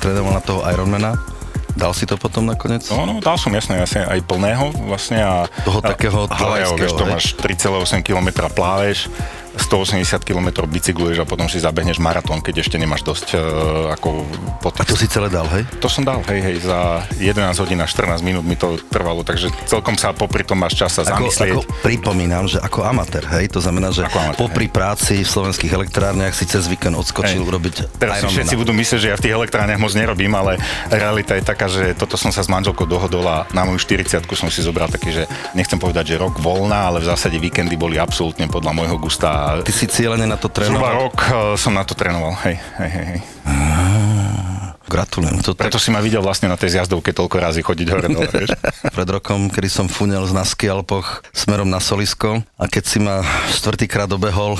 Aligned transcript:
trénoval 0.00 0.40
na 0.40 0.42
toho 0.42 0.64
Ironmana, 0.64 1.20
Dal 1.70 1.94
si 1.94 2.02
to 2.02 2.18
potom 2.18 2.50
nakoniec? 2.50 2.82
No, 2.90 3.06
no, 3.06 3.22
dal 3.22 3.38
som 3.38 3.54
jasne, 3.54 3.78
jasne 3.78 4.02
aj 4.02 4.26
plného 4.26 4.74
vlastne 4.90 5.22
a... 5.22 5.46
Toho 5.62 5.78
takého 5.78 6.26
dlhého, 6.26 6.74
vieš, 6.74 6.98
to 6.98 7.04
máš 7.06 7.24
3,8 7.38 8.02
km 8.02 8.50
pláveš, 8.50 9.06
180 9.60 10.24
km 10.24 10.64
bicykluješ 10.66 11.22
a 11.22 11.26
potom 11.28 11.46
si 11.46 11.60
zabehneš 11.60 12.00
maratón, 12.00 12.40
keď 12.40 12.64
ešte 12.64 12.76
nemáš 12.80 13.04
dosť 13.04 13.26
uh, 13.36 13.40
ako 13.94 14.24
potých. 14.64 14.82
A 14.82 14.90
to 14.90 14.96
si 14.96 15.06
celé 15.06 15.28
dal, 15.28 15.46
hej? 15.52 15.68
To 15.80 15.88
som 15.88 16.02
dal, 16.02 16.24
hej, 16.26 16.40
hej, 16.40 16.56
za 16.64 17.04
11 17.20 17.62
hodín 17.62 17.78
a 17.80 17.86
14 17.86 18.20
minút 18.24 18.44
mi 18.44 18.56
to 18.56 18.80
trvalo, 18.88 19.22
takže 19.22 19.52
celkom 19.68 19.96
sa 20.00 20.16
popri 20.16 20.42
tom 20.42 20.60
máš 20.60 20.76
čas 20.80 20.96
sa 20.96 21.02
ako, 21.04 21.28
zamyslieť. 21.28 21.52
Ako 21.54 21.62
pripomínam, 21.84 22.44
že 22.48 22.58
ako 22.60 22.84
amatér, 22.84 23.24
hej, 23.36 23.52
to 23.52 23.60
znamená, 23.60 23.92
že 23.92 24.04
amatér, 24.06 24.38
popri 24.40 24.66
hej. 24.66 24.74
práci 24.74 25.14
v 25.22 25.28
slovenských 25.28 25.72
elektrárniach 25.72 26.32
si 26.32 26.44
cez 26.48 26.66
víkend 26.66 26.96
odskočil 26.96 27.40
hej. 27.40 27.48
urobiť 27.48 27.74
Teraz 28.00 28.24
si 28.24 28.26
všetci 28.32 28.54
budú 28.56 28.72
myslieť, 28.72 29.00
že 29.00 29.08
ja 29.12 29.16
v 29.16 29.24
tých 29.28 29.36
elektrárniach 29.36 29.80
moc 29.80 29.92
nerobím, 29.92 30.32
ale 30.32 30.56
realita 30.88 31.36
je 31.36 31.44
taká, 31.44 31.66
že 31.68 31.92
toto 31.94 32.16
som 32.16 32.32
sa 32.32 32.40
s 32.40 32.48
manželkou 32.48 32.88
dohodol 32.88 33.24
a 33.28 33.44
na 33.52 33.64
moju 33.68 33.78
40 33.80 34.24
som 34.24 34.48
si 34.48 34.64
zobral 34.64 34.88
taký, 34.88 35.12
že 35.12 35.24
nechcem 35.52 35.76
povedať, 35.76 36.16
že 36.16 36.20
rok 36.20 36.40
voľná, 36.40 36.88
ale 36.92 36.98
v 37.04 37.08
zásade 37.08 37.36
víkendy 37.36 37.76
boli 37.76 38.00
absolútne 38.00 38.48
podľa 38.48 38.72
môjho 38.72 38.96
gusta. 38.96 39.49
Ty 39.60 39.72
si 39.74 39.86
cieľene 39.90 40.26
na 40.30 40.38
to 40.38 40.46
trénoval? 40.46 40.78
Zhruba 40.78 40.90
rok 40.94 41.16
uh, 41.18 41.34
som 41.58 41.74
na 41.74 41.82
to 41.82 41.98
trénoval, 41.98 42.34
hej, 42.46 42.56
hej, 42.78 42.90
hej. 42.90 43.06
hej. 43.16 43.20
Gratulujem. 44.90 45.38
To 45.46 45.54
Preto 45.54 45.78
tak... 45.78 45.84
si 45.86 45.94
ma 45.94 46.02
videl 46.02 46.18
vlastne 46.18 46.50
na 46.50 46.58
tej 46.58 46.74
zjazdovke 46.74 47.14
toľko 47.14 47.36
razy 47.38 47.62
chodiť 47.62 47.86
hore 47.94 48.10
dole, 48.10 48.26
vieš. 48.42 48.58
Pred 48.90 49.08
rokom, 49.14 49.46
kedy 49.46 49.70
som 49.70 49.86
funel 49.86 50.26
na 50.34 50.42
skialpoch 50.42 51.22
smerom 51.30 51.70
na 51.70 51.78
Solisko 51.78 52.42
a 52.58 52.64
keď 52.66 52.82
si 52.82 52.98
ma 52.98 53.22
štvrtýkrát 53.54 54.10
obehol 54.10 54.58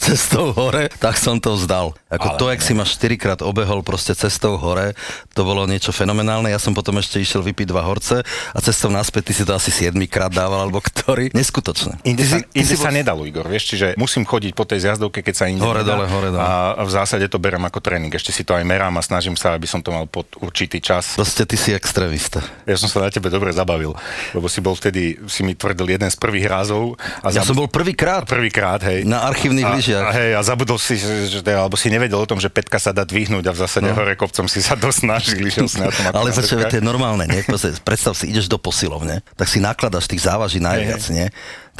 cestou 0.00 0.56
hore, 0.56 0.88
tak 0.96 1.20
som 1.20 1.36
to 1.36 1.52
vzdal. 1.60 1.92
Ako 2.08 2.34
Ale 2.34 2.38
to, 2.40 2.44
ak 2.48 2.64
si 2.64 2.72
ma 2.72 2.88
štyrikrát 2.88 3.44
obehol 3.44 3.84
proste 3.84 4.16
cestou 4.16 4.56
hore, 4.56 4.96
to 5.36 5.44
bolo 5.44 5.68
niečo 5.68 5.92
fenomenálne. 5.92 6.48
Ja 6.48 6.56
som 6.56 6.72
potom 6.72 6.96
ešte 6.96 7.20
išiel 7.20 7.44
vypiť 7.44 7.68
dva 7.68 7.84
horce 7.84 8.24
a 8.26 8.58
cestou 8.64 8.88
naspäť 8.88 9.30
ty 9.30 9.32
si 9.36 9.42
to 9.44 9.52
asi 9.52 9.68
siedmikrát 9.68 10.32
dával, 10.32 10.64
alebo 10.64 10.80
ktorý. 10.80 11.30
Neskutočné. 11.36 12.00
Inde, 12.08 12.24
sa, 12.24 12.40
inde 12.56 12.74
sa 12.74 12.88
bol... 12.88 12.96
nedalo, 12.96 13.22
Igor, 13.28 13.44
vieš, 13.44 13.76
čiže 13.76 13.86
musím 14.00 14.24
chodiť 14.24 14.56
po 14.56 14.64
tej 14.64 14.88
zjazdovke, 14.88 15.20
keď 15.20 15.34
sa 15.36 15.44
inde 15.52 15.60
Hore, 15.60 15.84
dole, 15.84 16.08
hore, 16.08 16.32
dole. 16.32 16.40
A 16.40 16.80
v 16.80 16.90
zásade 16.90 17.28
to 17.28 17.36
berem 17.36 17.60
ako 17.68 17.84
tréning. 17.84 18.10
Ešte 18.10 18.32
si 18.32 18.42
to 18.42 18.56
aj 18.56 18.64
merám 18.64 18.96
a 18.96 19.02
snažím 19.04 19.36
sa, 19.36 19.52
aby 19.52 19.68
som 19.68 19.84
to 19.84 19.92
mal 19.92 20.08
pod 20.08 20.24
určitý 20.40 20.80
čas. 20.80 21.20
Proste 21.20 21.44
ty 21.44 21.60
si 21.60 21.76
extrémista. 21.76 22.40
Ja 22.64 22.80
som 22.80 22.88
sa 22.88 23.04
na 23.04 23.12
tebe 23.12 23.28
dobre 23.28 23.52
zabavil, 23.52 23.92
lebo 24.32 24.48
si 24.48 24.64
bol 24.64 24.72
vtedy, 24.72 25.20
si 25.28 25.44
mi 25.44 25.52
tvrdil 25.52 26.00
jeden 26.00 26.08
z 26.08 26.16
prvých 26.16 26.48
rázov. 26.48 26.96
A 27.20 27.28
ja 27.28 27.44
zab... 27.44 27.52
som 27.52 27.56
bol 27.60 27.68
prvýkrát. 27.68 28.24
Prvýkrát, 28.24 28.80
hej. 28.88 29.04
Na 29.04 29.28
archívnych 29.28 29.68
lyžiach. 29.68 29.89
A, 29.94 30.12
hej, 30.14 30.30
a 30.36 30.40
zabudol 30.44 30.78
si, 30.78 30.98
že, 31.00 31.40
alebo 31.46 31.74
si 31.74 31.90
nevedel 31.90 32.18
o 32.20 32.28
tom, 32.28 32.38
že 32.38 32.52
petka 32.52 32.78
sa 32.78 32.94
dá 32.94 33.02
dvihnúť 33.02 33.44
a 33.48 33.52
v 33.54 33.58
zásade 33.58 33.90
no. 33.90 33.96
hore 33.96 34.14
kopcom 34.14 34.46
si 34.46 34.62
sa 34.62 34.78
dosnažil, 34.78 35.40
išiel 35.42 35.66
si 35.66 35.78
na 35.82 35.90
tom. 35.90 36.04
Ale 36.18 36.30
počkaj, 36.30 36.70
to 36.70 36.78
je 36.78 36.84
normálne, 36.84 37.24
nie? 37.26 37.40
Predstav 37.82 38.14
si, 38.14 38.30
ideš 38.30 38.46
do 38.46 38.60
posilovne, 38.60 39.24
tak 39.34 39.46
si 39.50 39.58
nakladaš 39.58 40.06
tých 40.06 40.22
závaží 40.22 40.62
najviac, 40.62 41.02
nie? 41.10 41.28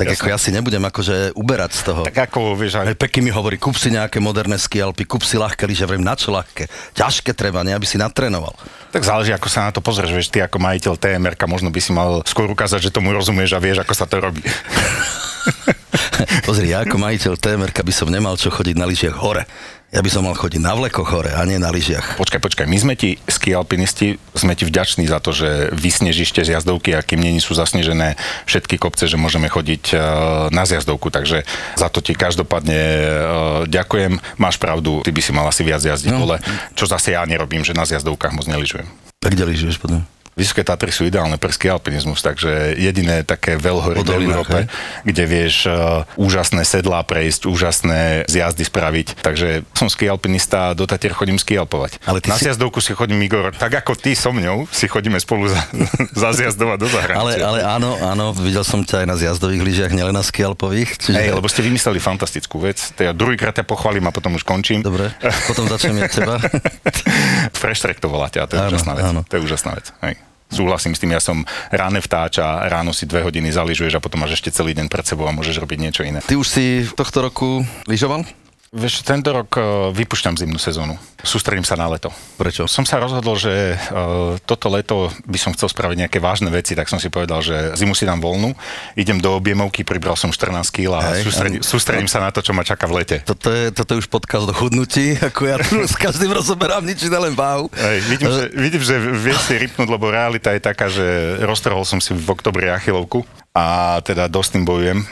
Tak 0.01 0.07
Jasne. 0.07 0.17
ako 0.17 0.27
ja 0.33 0.39
si 0.41 0.51
nebudem 0.55 0.81
akože 0.81 1.37
uberať 1.37 1.71
z 1.77 1.83
toho. 1.85 2.01
Tak 2.09 2.33
ako, 2.33 2.57
vieš, 2.57 2.81
aj... 2.81 2.97
Peky 2.97 3.21
mi 3.21 3.29
hovorí, 3.29 3.61
kúp 3.61 3.77
si 3.77 3.93
nejaké 3.93 4.17
moderné 4.17 4.57
skialpy, 4.57 5.05
kúp 5.05 5.21
si 5.27 5.37
ľahké 5.37 5.69
lyže, 5.69 5.85
vrem 5.85 6.01
na 6.01 6.17
čo 6.17 6.33
ľahké. 6.33 6.73
Ťažké 6.97 7.37
treba, 7.37 7.61
nie, 7.67 7.77
aby 7.77 7.85
si 7.85 8.01
natrénoval. 8.01 8.57
Tak 8.97 9.05
záleží, 9.05 9.35
ako 9.37 9.49
sa 9.53 9.69
na 9.69 9.77
to 9.77 9.85
pozrieš, 9.85 10.15
vieš, 10.17 10.33
ty 10.33 10.41
ako 10.41 10.57
majiteľ 10.57 10.95
TMR, 10.97 11.37
možno 11.45 11.69
by 11.69 11.81
si 11.85 11.93
mal 11.93 12.25
skôr 12.25 12.49
ukázať, 12.49 12.89
že 12.89 12.95
tomu 12.95 13.13
rozumieš 13.13 13.53
a 13.53 13.61
vieš, 13.61 13.85
ako 13.85 13.93
sa 13.93 14.09
to 14.09 14.25
robí. 14.25 14.41
Pozri, 16.47 16.71
ja 16.71 16.83
ako 16.87 16.97
majiteľ 16.99 17.35
TMR 17.37 17.73
by 17.73 17.95
som 17.95 18.09
nemal 18.09 18.39
čo 18.39 18.51
chodiť 18.53 18.77
na 18.79 18.87
lyžiach 18.87 19.17
hore. 19.19 19.45
Ja 19.91 20.07
by 20.07 20.11
som 20.11 20.23
mal 20.23 20.39
chodiť 20.39 20.63
na 20.63 20.79
vlekoch 20.79 21.11
hore 21.11 21.35
a 21.35 21.43
nie 21.43 21.59
na 21.59 21.75
lyžiach. 21.75 22.15
Počkaj, 22.15 22.39
počkaj, 22.39 22.67
my 22.71 22.79
sme 22.79 22.95
ti, 22.95 23.19
ski 23.27 23.59
alpinisti, 23.59 24.23
sme 24.39 24.55
ti 24.55 24.63
vďační 24.63 25.11
za 25.11 25.19
to, 25.19 25.35
že 25.35 25.75
vysnežište 25.75 26.47
z 26.47 26.55
jazdovky 26.55 26.95
a 26.95 27.03
kým 27.03 27.19
nie 27.19 27.43
sú 27.43 27.59
zasnežené 27.59 28.15
všetky 28.47 28.79
kopce, 28.79 29.11
že 29.11 29.19
môžeme 29.19 29.51
chodiť 29.51 29.85
uh, 29.91 30.01
na 30.55 30.63
zjazdovku, 30.63 31.11
takže 31.11 31.43
za 31.75 31.91
to 31.91 31.99
ti 31.99 32.15
každopádne 32.15 32.79
uh, 32.79 33.11
ďakujem. 33.67 34.23
Máš 34.39 34.63
pravdu, 34.63 35.03
ty 35.03 35.11
by 35.11 35.23
si 35.27 35.35
mal 35.35 35.51
asi 35.51 35.67
viac 35.67 35.83
jazdiť 35.83 36.15
no. 36.15 36.23
dole, 36.23 36.39
čo 36.79 36.87
zase 36.87 37.19
ja 37.19 37.27
nerobím, 37.27 37.67
že 37.67 37.75
na 37.75 37.83
zjazdovkách 37.83 38.31
moc 38.31 38.47
neližujem. 38.47 38.87
Tak 39.19 39.35
kde 39.35 39.43
lyžuješ 39.43 39.83
potom? 39.83 40.07
Vysoké 40.39 40.63
Tatry 40.63 40.95
sú 40.95 41.05
ideálne 41.05 41.37
pre 41.37 41.51
ski 41.51 41.69
alpinizmus, 41.69 42.23
takže 42.23 42.79
jediné 42.79 43.27
také 43.27 43.59
veľhory 43.59 43.99
v 44.01 44.31
Európe, 44.31 44.59
kde 45.03 45.25
vieš 45.27 45.67
uh, 45.67 46.07
úžasné 46.15 46.63
sedlá 46.65 47.03
prejsť, 47.03 47.51
úžasné 47.51 48.01
zjazdy 48.31 48.65
spraviť. 48.65 49.21
Takže 49.21 49.67
som 49.75 49.91
ski 49.91 50.07
alpinista 50.07 50.73
do 50.73 50.87
Tatier 50.87 51.13
chodím 51.13 51.37
ski 51.37 51.59
alpovať. 51.59 51.99
Ale 52.07 52.23
Na 52.25 52.39
si... 52.39 52.47
zjazdovku 52.47 52.79
si 52.79 52.95
chodím, 52.95 53.21
Igor, 53.27 53.53
tak 53.53 53.75
ako 53.83 53.99
ty 53.99 54.15
so 54.15 54.31
mňou, 54.31 54.71
si 54.71 54.87
chodíme 54.87 55.19
spolu 55.19 55.51
za, 55.51 55.61
za 56.23 56.31
zjazdovať 56.33 56.79
do 56.79 56.89
zahraničia. 56.89 57.21
Ale, 57.21 57.33
ale 57.43 57.59
áno, 57.67 57.99
áno, 58.01 58.33
videl 58.33 58.63
som 58.63 58.87
ťa 58.87 59.05
aj 59.05 59.07
na 59.11 59.17
zjazdových 59.19 59.63
lyžiach, 59.67 59.93
nielen 59.93 60.15
na 60.15 60.23
ski 60.23 60.47
alpových. 60.47 60.97
Čiže... 60.97 61.19
Hej, 61.21 61.31
lebo 61.37 61.51
ste 61.51 61.61
vymysleli 61.67 61.99
fantastickú 61.99 62.63
vec. 62.63 62.95
Ja 62.97 63.13
druhýkrát 63.13 63.59
ťa 63.59 63.67
pochválim 63.67 64.07
a 64.07 64.15
potom 64.15 64.39
už 64.39 64.47
končím. 64.47 64.81
Dobre, 64.81 65.11
potom 65.51 65.67
začnem 65.67 66.01
ja 66.01 66.09
teba. 66.09 66.39
Fresh 67.61 67.83
track 67.83 67.99
to 67.99 68.09
voláte 68.09 68.39
a 68.39 68.49
to 68.49 68.57
je 68.57 68.61
áno, 68.63 68.71
úžasná 68.73 68.93
vec. 68.97 69.05
Áno. 69.05 69.21
To 69.27 69.35
je 69.37 69.41
úžasná 69.45 69.73
vec. 69.77 69.93
Hej. 70.01 70.30
Súhlasím 70.51 70.99
s 70.99 71.01
tým, 71.01 71.15
ja 71.15 71.23
som 71.23 71.47
ráne 71.71 72.03
vtáč 72.03 72.43
a 72.43 72.67
ráno 72.67 72.91
si 72.91 73.07
dve 73.07 73.23
hodiny 73.23 73.55
zaližuješ 73.55 73.97
a 73.97 74.03
potom 74.03 74.27
máš 74.27 74.43
ešte 74.43 74.51
celý 74.51 74.75
deň 74.75 74.91
pred 74.91 75.07
sebou 75.07 75.31
a 75.31 75.33
môžeš 75.33 75.63
robiť 75.63 75.79
niečo 75.79 76.03
iné. 76.03 76.19
Ty 76.27 76.35
už 76.35 76.49
si 76.51 76.85
tohto 76.99 77.23
roku 77.23 77.63
lyžoval? 77.87 78.27
Vieš, 78.71 79.03
tento 79.03 79.35
rok 79.35 79.51
uh, 79.59 79.91
vypúšťam 79.91 80.39
zimnú 80.39 80.55
sezónu. 80.55 80.95
Sústredím 81.27 81.67
sa 81.67 81.75
na 81.75 81.91
leto. 81.91 82.07
Prečo? 82.39 82.71
Som 82.71 82.87
sa 82.87 83.03
rozhodol, 83.03 83.35
že 83.35 83.75
uh, 83.75 84.39
toto 84.47 84.71
leto 84.71 85.11
by 85.27 85.39
som 85.43 85.51
chcel 85.59 85.67
spraviť 85.67 86.07
nejaké 86.07 86.23
vážne 86.23 86.55
veci, 86.55 86.79
tak 86.79 86.87
som 86.87 87.03
si 87.03 87.11
povedal, 87.11 87.43
že 87.43 87.75
zimu 87.75 87.99
si 87.99 88.07
dám 88.07 88.23
voľnú, 88.23 88.55
idem 88.95 89.19
do 89.19 89.35
objemovky, 89.35 89.83
pribral 89.83 90.15
som 90.15 90.31
14 90.31 90.71
kg 90.71 91.03
a 91.03 91.19
Hej, 91.19 91.27
sústredím, 91.27 91.61
sústredím 91.67 92.07
sa 92.07 92.23
na 92.23 92.31
to, 92.31 92.47
čo 92.47 92.55
ma 92.55 92.63
čaká 92.63 92.87
v 92.87 93.03
lete. 93.03 93.17
Toto 93.27 93.51
je, 93.51 93.75
toto 93.75 93.99
je 93.99 94.07
už 94.07 94.09
podcast 94.09 94.47
o 94.47 94.55
chudnutí, 94.55 95.19
ako 95.19 95.51
ja 95.51 95.59
tu 95.59 95.83
s 95.83 95.99
každým 95.99 96.31
rozoberám 96.31 96.87
nič, 96.87 97.03
len 97.11 97.35
váhu. 97.35 97.67
Hej, 97.75 97.99
vidím, 98.07 98.31
že, 98.31 98.45
vidím, 98.55 98.83
že 98.87 98.95
vieš 99.03 99.51
si 99.51 99.59
rypnúť, 99.67 99.91
lebo 99.91 100.15
realita 100.15 100.55
je 100.55 100.63
taká, 100.63 100.87
že 100.87 101.43
roztrhol 101.43 101.83
som 101.83 101.99
si 101.99 102.15
v 102.15 102.23
oktobri 102.23 102.71
achilovku 102.71 103.27
a 103.51 103.99
teda 104.07 104.31
dosť 104.31 104.63
tým 104.63 104.63
bojujem 104.63 105.03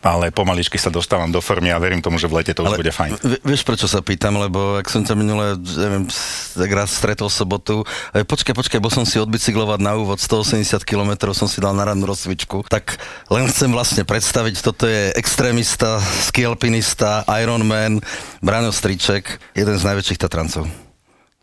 ale 0.00 0.32
pomaličky 0.32 0.80
sa 0.80 0.88
dostávam 0.88 1.28
do 1.28 1.44
formy 1.44 1.68
a 1.68 1.76
verím 1.76 2.00
tomu, 2.00 2.16
že 2.16 2.24
v 2.24 2.40
lete 2.40 2.56
to 2.56 2.64
ale 2.64 2.76
už 2.76 2.80
bude 2.80 2.92
fajn. 2.92 3.20
Vieš, 3.44 3.68
prečo 3.68 3.84
sa 3.84 4.00
pýtam, 4.00 4.40
lebo 4.40 4.80
ak 4.80 4.88
som 4.88 5.04
ťa 5.04 5.12
minule, 5.12 5.60
neviem, 5.60 6.08
tak 6.56 6.70
raz 6.72 6.88
stretol 6.96 7.28
sobotu, 7.28 7.84
počkaj, 8.16 8.56
počkaj, 8.56 8.80
bol 8.80 8.88
som 8.88 9.04
si 9.04 9.20
odbicyklovať 9.20 9.80
na 9.84 10.00
úvod 10.00 10.16
180 10.16 10.80
km, 10.88 11.36
som 11.36 11.44
si 11.44 11.60
dal 11.60 11.76
na 11.76 11.84
rannú 11.84 12.08
rozcvičku, 12.08 12.64
tak 12.72 12.96
len 13.28 13.44
chcem 13.52 13.68
vlastne 13.68 14.08
predstaviť, 14.08 14.64
toto 14.64 14.88
je 14.88 15.12
extrémista, 15.20 16.00
skialpinista, 16.32 17.28
Ironman, 17.36 18.00
Braňo 18.40 18.72
Striček, 18.72 19.36
jeden 19.52 19.76
z 19.76 19.84
najväčších 19.84 20.16
Tatrancov. 20.16 20.64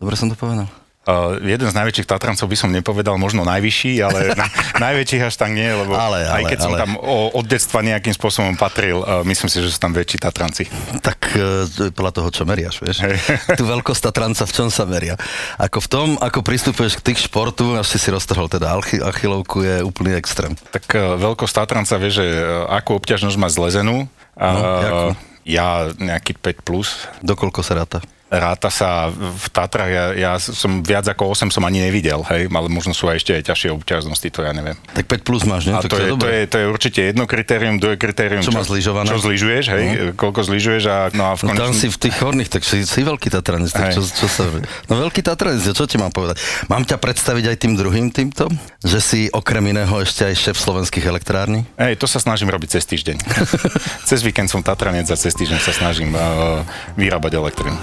Dobre 0.02 0.18
som 0.18 0.34
to 0.34 0.38
povedal? 0.38 0.66
Uh, 1.08 1.40
jeden 1.40 1.72
z 1.72 1.72
najväčších 1.72 2.04
Tatrancov 2.04 2.52
by 2.52 2.58
som 2.60 2.68
nepovedal, 2.68 3.16
možno 3.16 3.48
najvyšší, 3.48 4.04
ale 4.04 4.20
na, 4.42 4.52
najväčších 4.76 5.24
až 5.24 5.40
tak 5.40 5.56
nie, 5.56 5.72
lebo 5.72 5.96
ale, 5.96 6.28
ale, 6.28 6.44
aj 6.44 6.52
keď 6.52 6.60
ale. 6.60 6.66
som 6.68 6.72
tam 6.76 6.92
o, 7.00 7.32
od 7.32 7.46
detstva 7.48 7.80
nejakým 7.80 8.12
spôsobom 8.12 8.60
patril, 8.60 9.00
uh, 9.08 9.24
myslím 9.24 9.48
si, 9.48 9.64
že 9.64 9.72
sú 9.72 9.80
tam 9.80 9.96
väčší 9.96 10.20
Tatranci. 10.20 10.68
Tak 11.00 11.20
uh, 11.40 11.96
podľa 11.96 12.12
toho, 12.12 12.28
čo 12.28 12.44
meriaš, 12.44 12.84
vieš. 12.84 13.08
Tu 13.56 13.64
veľkosť 13.64 14.12
Tatranca 14.12 14.44
v 14.44 14.52
čom 14.52 14.68
sa 14.68 14.84
meria? 14.84 15.16
Ako 15.56 15.80
v 15.80 15.88
tom, 15.88 16.08
ako 16.20 16.44
pristupuješ 16.44 17.00
k 17.00 17.16
tých 17.16 17.32
športu, 17.32 17.80
až 17.80 17.88
si 17.88 18.04
si 18.04 18.12
roztrhol 18.12 18.52
teda 18.52 18.76
achilovku, 19.08 19.64
je 19.64 19.80
úplný 19.88 20.12
extrém. 20.20 20.60
Tak 20.76 20.92
uh, 20.92 21.16
veľkosť 21.16 21.56
Tatranca 21.56 21.96
vie, 22.04 22.12
že 22.12 22.26
uh, 22.28 22.68
akú 22.68 23.00
obťažnosť 23.00 23.40
má 23.40 23.48
zlezenú. 23.48 24.12
No, 24.36 24.60
uh, 24.60 25.16
ja 25.48 25.88
nejaký 25.96 26.36
5 26.36 26.68
plus. 26.68 27.08
Dokoľko 27.24 27.64
sa 27.64 27.80
ráta? 27.80 28.04
Ráta 28.28 28.68
sa 28.68 29.08
v 29.12 29.48
Tatrach, 29.56 29.88
ja, 29.88 30.06
ja 30.12 30.32
som 30.36 30.84
viac 30.84 31.08
ako 31.08 31.32
8 31.32 31.48
som 31.48 31.64
ani 31.64 31.80
nevidel, 31.80 32.20
hej, 32.28 32.52
ale 32.52 32.68
možno 32.68 32.92
sú 32.92 33.08
aj 33.08 33.24
ešte 33.24 33.32
aj 33.40 33.44
ťažšie 33.48 33.70
obťažnosti, 33.80 34.28
to 34.28 34.44
ja 34.44 34.52
neviem. 34.52 34.76
Tak 34.92 35.08
5 35.08 35.28
plus 35.28 35.48
máš, 35.48 35.72
ne? 35.72 35.80
A 35.80 35.82
to, 35.84 35.96
je, 35.96 36.12
to, 36.12 36.28
je, 36.28 36.42
to 36.44 36.58
je 36.60 36.66
určite 36.68 37.00
jedno 37.00 37.24
kritérium, 37.24 37.80
druhé 37.80 37.96
kritérium, 37.96 38.44
čo, 38.44 38.52
čo, 38.52 38.60
má 38.60 38.68
zlyžované? 38.68 39.08
čo 39.08 39.24
zlyžuješ, 39.24 39.66
hej, 39.72 39.84
uh-huh. 39.88 40.12
koľko 40.20 40.44
zlyžuješ 40.44 40.84
a 40.92 40.98
no 41.16 41.24
a 41.32 41.34
v 41.40 41.48
konečnom... 41.48 41.56
No 41.56 41.64
tam 41.72 41.72
si 41.72 41.88
v 41.88 41.98
tých 41.98 42.16
horných, 42.20 42.50
tak 42.52 42.62
si, 42.68 42.84
si 42.84 43.00
veľký 43.08 43.32
Tatranec, 43.32 43.72
tak 43.72 43.96
čo, 43.96 44.04
čo 44.04 44.28
sa... 44.28 44.44
No 44.92 45.00
veľký 45.00 45.24
Tatranec, 45.24 45.64
čo 45.64 45.86
ti 45.88 45.96
mám 45.96 46.12
povedať? 46.12 46.36
Mám 46.68 46.84
ťa 46.84 47.00
predstaviť 47.00 47.56
aj 47.56 47.58
tým 47.64 47.74
druhým 47.80 48.12
týmto? 48.12 48.52
Že 48.84 49.00
si 49.00 49.20
okrem 49.32 49.72
iného 49.72 49.96
ešte 50.04 50.28
aj 50.28 50.36
šéf 50.36 50.58
slovenských 50.60 51.08
elektrární? 51.08 51.64
Hej, 51.80 51.96
to 52.04 52.12
sa 52.12 52.20
snažím 52.20 52.52
robiť 52.52 52.76
cez 52.76 52.84
týždeň. 52.84 53.18
cez 54.10 54.20
víkend 54.20 54.52
som 54.52 54.60
Tatranec 54.60 55.08
a 55.08 55.16
cez 55.16 55.32
týždeň 55.32 55.60
sa 55.64 55.72
snažím 55.72 56.12
uh, 56.12 56.68
vyrábať 57.00 57.40
elektrínu. 57.40 57.80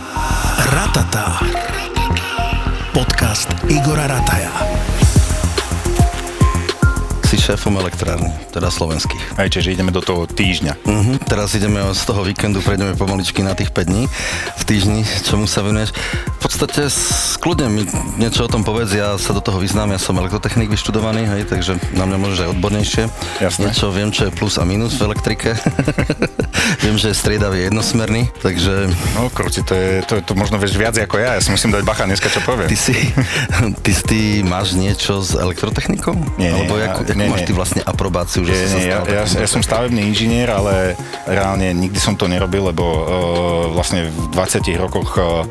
Ratata. 0.70 1.38
Podcast 2.92 3.50
Igora 3.68 4.06
Rataja. 4.06 5.03
Si 7.24 7.40
šéfom 7.40 7.72
elektrárny, 7.80 8.28
teda 8.52 8.68
slovenských. 8.68 9.40
Aj, 9.40 9.48
čiže 9.48 9.72
ideme 9.72 9.88
do 9.88 10.04
toho 10.04 10.28
týždňa. 10.28 10.76
Uh-huh. 10.84 11.16
Teraz 11.24 11.56
ideme 11.56 11.80
z 11.96 12.02
toho 12.04 12.20
víkendu, 12.20 12.60
prejdeme 12.60 12.92
pomaličky 12.92 13.40
na 13.40 13.56
tých 13.56 13.72
5 13.72 13.88
dní 13.88 14.04
v 14.54 14.62
týždni, 14.68 15.02
čomu 15.24 15.48
sa 15.48 15.64
venuješ. 15.64 15.96
V 16.36 16.38
podstate 16.44 16.92
skľudne 16.92 17.72
mi 17.72 17.82
niečo 18.20 18.44
o 18.44 18.50
tom 18.52 18.60
povedz, 18.60 18.92
ja 18.92 19.16
sa 19.16 19.32
do 19.32 19.40
toho 19.40 19.56
vyznám, 19.56 19.96
ja 19.96 20.00
som 20.00 20.20
elektrotechnik 20.20 20.68
vyštudovaný, 20.68 21.24
hej, 21.24 21.42
takže 21.48 21.80
na 21.96 22.04
mňa 22.04 22.16
môžeš 22.20 22.38
aj 22.44 22.48
odbornejšie. 22.60 23.02
Jasné. 23.40 23.72
Niečo 23.72 23.88
viem, 23.88 24.12
čo 24.12 24.28
je 24.28 24.30
plus 24.36 24.60
a 24.60 24.64
minus 24.68 25.00
v 25.00 25.08
elektrike. 25.08 25.56
viem, 26.84 26.96
že 27.00 27.10
je 27.10 27.16
striedavý 27.16 27.72
jednosmerný, 27.72 28.28
takže... 28.44 28.92
No, 29.16 29.32
kruci, 29.32 29.64
to 29.64 29.72
je, 29.72 30.04
to, 30.04 30.20
to 30.20 30.36
možno 30.36 30.60
vieš 30.60 30.76
viac 30.76 30.92
ako 31.00 31.16
ja, 31.16 31.36
ja 31.36 31.40
si 31.40 31.48
musím 31.48 31.72
dať 31.72 31.82
bacha 31.88 32.04
dneska, 32.04 32.28
čo 32.28 32.44
poviem. 32.44 32.68
Ty 32.68 32.76
si, 32.76 32.92
ty, 33.80 33.92
ty 34.04 34.20
máš 34.44 34.76
niečo 34.76 35.24
s 35.24 35.32
elektrotechnikou? 35.32 36.12
Nie, 36.36 36.52
nie, 36.52 36.52
Alebo 36.52 36.76
ja- 36.76 36.92
ako, 36.92 37.13
ako 37.14 37.22
nie, 37.22 37.30
máš 37.30 37.46
ty 37.46 37.54
vlastne 37.54 37.80
aprobáciu, 37.86 38.42
že 38.42 38.52
Nie, 38.52 38.58
si 38.58 38.66
sa 38.66 38.76
nie, 38.76 38.86
ja, 38.90 38.98
stal 38.98 39.06
ja, 39.06 39.22
takým 39.22 39.40
ja 39.40 39.48
som 39.48 39.62
stavebný 39.62 40.00
inžinier, 40.10 40.48
ale 40.50 40.98
reálne 41.24 41.70
nikdy 41.70 41.98
som 42.02 42.18
to 42.18 42.26
nerobil, 42.26 42.74
lebo 42.74 42.84
uh, 42.84 43.04
vlastne 43.70 44.10
v 44.10 44.26
20 44.34 44.82
rokoch 44.82 45.10
uh, 45.16 45.46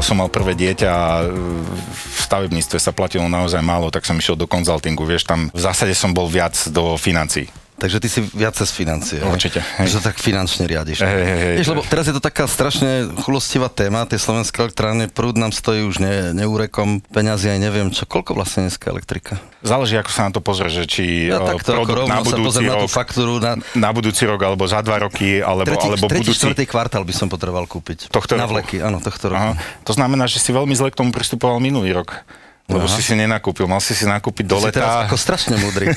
som 0.00 0.18
mal 0.18 0.32
prvé 0.32 0.56
dieťa 0.56 0.88
a 0.88 1.28
v 1.28 2.20
stavebníctve 2.24 2.78
sa 2.80 2.96
platilo 2.96 3.28
naozaj 3.28 3.60
málo, 3.60 3.92
tak 3.92 4.08
som 4.08 4.16
išiel 4.16 4.34
do 4.34 4.48
konzultingu, 4.48 5.04
vieš, 5.04 5.28
tam 5.28 5.52
v 5.52 5.60
zásade 5.60 5.92
som 5.92 6.16
bol 6.16 6.26
viac 6.26 6.56
do 6.72 6.96
financií. 6.96 7.46
Takže 7.82 7.98
ty 7.98 8.06
si 8.06 8.22
viac 8.22 8.54
cez 8.54 8.70
financie. 8.70 9.18
Určite, 9.18 9.58
hej. 9.58 9.90
Že 9.90 9.98
to 9.98 10.02
tak 10.06 10.22
finančne 10.22 10.70
riadiš. 10.70 11.02
Hej, 11.02 11.18
hej, 11.18 11.38
hej. 11.42 11.54
Vieš, 11.58 11.68
lebo 11.74 11.82
teraz 11.82 12.06
je 12.06 12.14
to 12.14 12.22
taká 12.22 12.46
strašne 12.46 13.10
chulostivá 13.26 13.66
téma, 13.66 14.06
tie 14.06 14.22
slovenské 14.22 14.62
elektrárne, 14.62 15.10
prúd 15.10 15.34
nám 15.34 15.50
stojí 15.50 15.82
už 15.82 15.98
ne, 15.98 16.30
neúrekom, 16.30 17.02
peňazí 17.10 17.50
aj 17.50 17.58
neviem 17.58 17.90
čo. 17.90 18.06
Koľko 18.06 18.38
vlastne 18.38 18.70
dneska 18.70 18.86
elektrika? 18.86 19.42
Záleží, 19.66 19.98
ako 19.98 20.10
sa 20.14 20.30
na 20.30 20.30
to 20.30 20.38
pozrie, 20.38 20.70
že 20.70 20.86
či 20.86 21.26
Ja 21.26 21.42
uh, 21.42 21.58
takto 21.58 21.74
ako 21.74 21.82
produkt 21.90 22.10
na 22.14 22.22
budúci 22.22 22.46
pozriem 22.46 22.70
na 22.70 22.78
tú 22.78 22.86
rok, 22.86 22.94
faktúru, 22.94 23.34
na 23.42 23.52
na 23.74 23.90
budúci 23.90 24.22
rok, 24.30 24.40
alebo 24.46 24.62
za 24.70 24.78
dva 24.86 25.02
roky, 25.02 25.42
alebo, 25.42 25.66
tretí, 25.66 25.86
alebo 25.90 26.06
tretí 26.06 26.30
budúci... 26.30 26.38
štvrtý 26.38 26.64
kvartál 26.70 27.02
by 27.02 27.14
som 27.18 27.26
potreboval 27.26 27.66
kúpiť. 27.66 28.14
Tohto 28.14 28.38
Na 28.38 28.46
roku. 28.46 28.62
vleky, 28.62 28.78
áno, 28.78 29.02
tohto 29.02 29.26
roku. 29.26 29.42
Aha. 29.42 29.58
To 29.82 29.90
znamená, 29.90 30.30
že 30.30 30.38
si 30.38 30.54
veľmi 30.54 30.74
zle 30.78 30.94
k 30.94 31.02
tomu 31.02 31.10
pristupoval 31.10 31.58
minulý 31.58 31.98
rok. 31.98 32.22
Lebo 32.70 32.86
Aha. 32.86 32.94
si 32.94 33.02
si 33.02 33.14
nenakúpil, 33.18 33.66
mal 33.66 33.82
si 33.82 33.92
si 33.92 34.06
nakúpiť 34.06 34.46
do 34.46 34.56
Si 34.62 34.70
teraz 34.70 35.02
leta. 35.02 35.04
ako 35.10 35.16
strašne 35.18 35.58
múdry. 35.58 35.90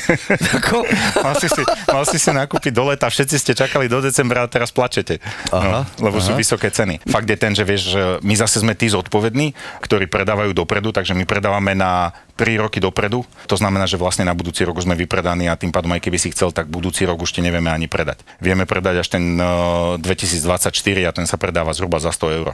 mal, 1.25 1.35
si 1.38 1.47
si, 1.47 1.62
mal 1.88 2.03
si 2.09 2.17
si 2.17 2.29
nakúpiť 2.33 2.73
do 2.73 2.83
leta, 2.89 3.06
všetci 3.06 3.35
ste 3.38 3.53
čakali 3.53 3.85
do 3.85 4.01
decembra 4.01 4.44
a 4.44 4.50
teraz 4.50 4.73
plačete. 4.73 5.21
Aha, 5.53 5.85
no, 5.85 6.09
lebo 6.09 6.17
sú 6.17 6.33
aha. 6.33 6.41
vysoké 6.41 6.73
ceny. 6.73 7.06
Fakt 7.06 7.29
je 7.29 7.38
ten, 7.38 7.53
že 7.53 7.62
vieš, 7.62 7.94
my 8.25 8.33
zase 8.33 8.65
sme 8.65 8.73
tí 8.73 8.89
zodpovední, 8.89 9.53
ktorí 9.85 10.09
predávajú 10.09 10.57
dopredu, 10.57 10.89
takže 10.89 11.13
my 11.13 11.23
predávame 11.29 11.77
na 11.77 12.12
3 12.35 12.59
roky 12.59 12.83
dopredu. 12.83 13.23
To 13.47 13.56
znamená, 13.56 13.88
že 13.88 13.95
vlastne 13.95 14.27
na 14.27 14.35
budúci 14.35 14.67
rok 14.67 14.75
už 14.75 14.89
sme 14.89 15.00
vypredaní 15.00 15.47
a 15.47 15.56
tým 15.56 15.71
pádom 15.71 15.94
aj 15.95 16.03
keby 16.03 16.17
si 16.19 16.35
chcel, 16.35 16.51
tak 16.51 16.67
budúci 16.67 17.07
rok 17.07 17.23
už 17.23 17.31
ti 17.31 17.39
nevieme 17.39 17.71
ani 17.71 17.88
predať. 17.88 18.27
Vieme 18.44 18.67
predať 18.67 19.06
až 19.06 19.07
ten 19.15 19.39
uh, 19.39 19.95
2024 20.03 20.73
a 21.07 21.12
ten 21.15 21.25
sa 21.29 21.39
predáva 21.39 21.71
zhruba 21.71 22.03
za 22.03 22.12
100 22.12 22.38
eur 22.41 22.47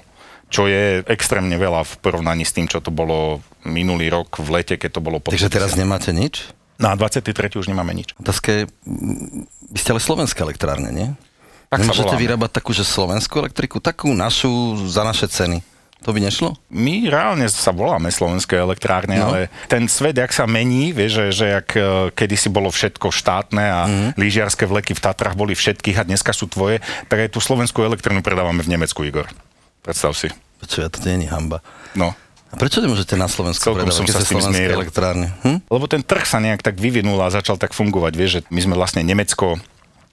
čo 0.51 0.68
je 0.68 1.01
extrémne 1.07 1.56
veľa 1.56 1.88
v 1.88 1.94
porovnaní 2.03 2.44
s 2.44 2.51
tým, 2.51 2.68
čo 2.68 2.83
to 2.83 2.92
bolo 2.92 3.39
minulý 3.63 4.12
rok 4.12 4.38
v 4.44 4.62
lete, 4.62 4.75
keď 4.75 5.00
to 5.00 5.01
bolo 5.01 5.24
pod 5.24 5.31
takže 5.31 5.48
teraz 5.48 5.74
50. 5.74 5.81
nemáte 5.81 6.12
nič? 6.12 6.51
Na 6.75 6.92
23. 6.98 7.31
už 7.56 7.71
nemáme 7.71 7.95
nič. 7.95 8.12
Otázka 8.19 8.48
je, 8.51 8.62
vy 9.71 9.77
ste 9.80 9.95
ale 9.95 10.01
slovenské 10.03 10.44
elektrárne, 10.44 10.92
nie? 10.92 11.07
Tak 11.71 11.88
Nemôžete 11.88 12.19
vyrábať 12.19 12.51
takú, 12.51 12.75
že 12.75 12.83
slovenskú 12.83 13.39
elektriku, 13.39 13.80
takú 13.80 14.12
našu 14.12 14.75
za 14.92 15.07
naše 15.07 15.31
ceny. 15.31 15.63
To 16.01 16.09
by 16.09 16.19
nešlo? 16.19 16.57
My 16.74 17.06
reálne 17.06 17.45
sa 17.45 17.69
voláme 17.69 18.09
slovenské 18.09 18.57
elektrárne, 18.57 19.21
No. 19.21 19.30
ale 19.30 19.54
ten 19.69 19.86
svet, 19.86 20.18
jak 20.18 20.33
sa 20.33 20.50
mení, 20.50 20.89
vieš, 20.89 21.21
že, 21.21 21.25
že 21.30 21.45
jak 21.62 21.69
e, 21.77 21.81
kedysi 22.18 22.50
bolo 22.50 22.74
všetko 22.74 23.13
štátne 23.13 23.62
a 23.62 23.81
mm. 23.86 24.09
lyžiarske 24.18 24.65
vleky 24.65 24.97
v 24.97 25.04
Tatrach 25.06 25.38
boli 25.38 25.54
všetkých 25.54 26.01
a 26.01 26.07
dneska 26.09 26.33
sú 26.33 26.50
tvoje, 26.50 26.81
tak 27.06 27.21
aj 27.21 27.30
tú 27.30 27.38
slovenskú 27.38 27.86
elektrárnu 27.86 28.25
predávame 28.25 28.65
v 28.65 28.74
Nemecku, 28.74 29.06
Igor. 29.06 29.30
Predstav 29.81 30.13
si. 30.13 30.30
Čo 30.62 30.86
ja 30.86 30.89
to 30.94 31.01
nie 31.04 31.25
je 31.25 31.33
hamba. 31.33 31.66
No. 31.98 32.13
A 32.51 32.56
prečo 32.60 32.83
nemôžete 32.83 33.16
na 33.16 33.31
Slovensku 33.31 33.63
Celkom 33.63 33.88
predávať, 33.88 33.98
som 33.98 34.06
sa 34.12 34.19
s 34.22 34.28
tým 34.28 34.44
slovenské 34.44 34.60
zmieril. 34.60 34.78
elektrárne? 34.83 35.28
Hm? 35.42 35.60
Lebo 35.72 35.86
ten 35.88 36.04
trh 36.04 36.25
sa 36.28 36.44
nejak 36.44 36.60
tak 36.60 36.75
vyvinul 36.78 37.16
a 37.24 37.31
začal 37.31 37.56
tak 37.56 37.72
fungovať, 37.72 38.13
vieš, 38.13 38.31
že 38.38 38.42
my 38.51 38.60
sme 38.60 38.75
vlastne 38.75 39.01
Nemecko, 39.07 39.56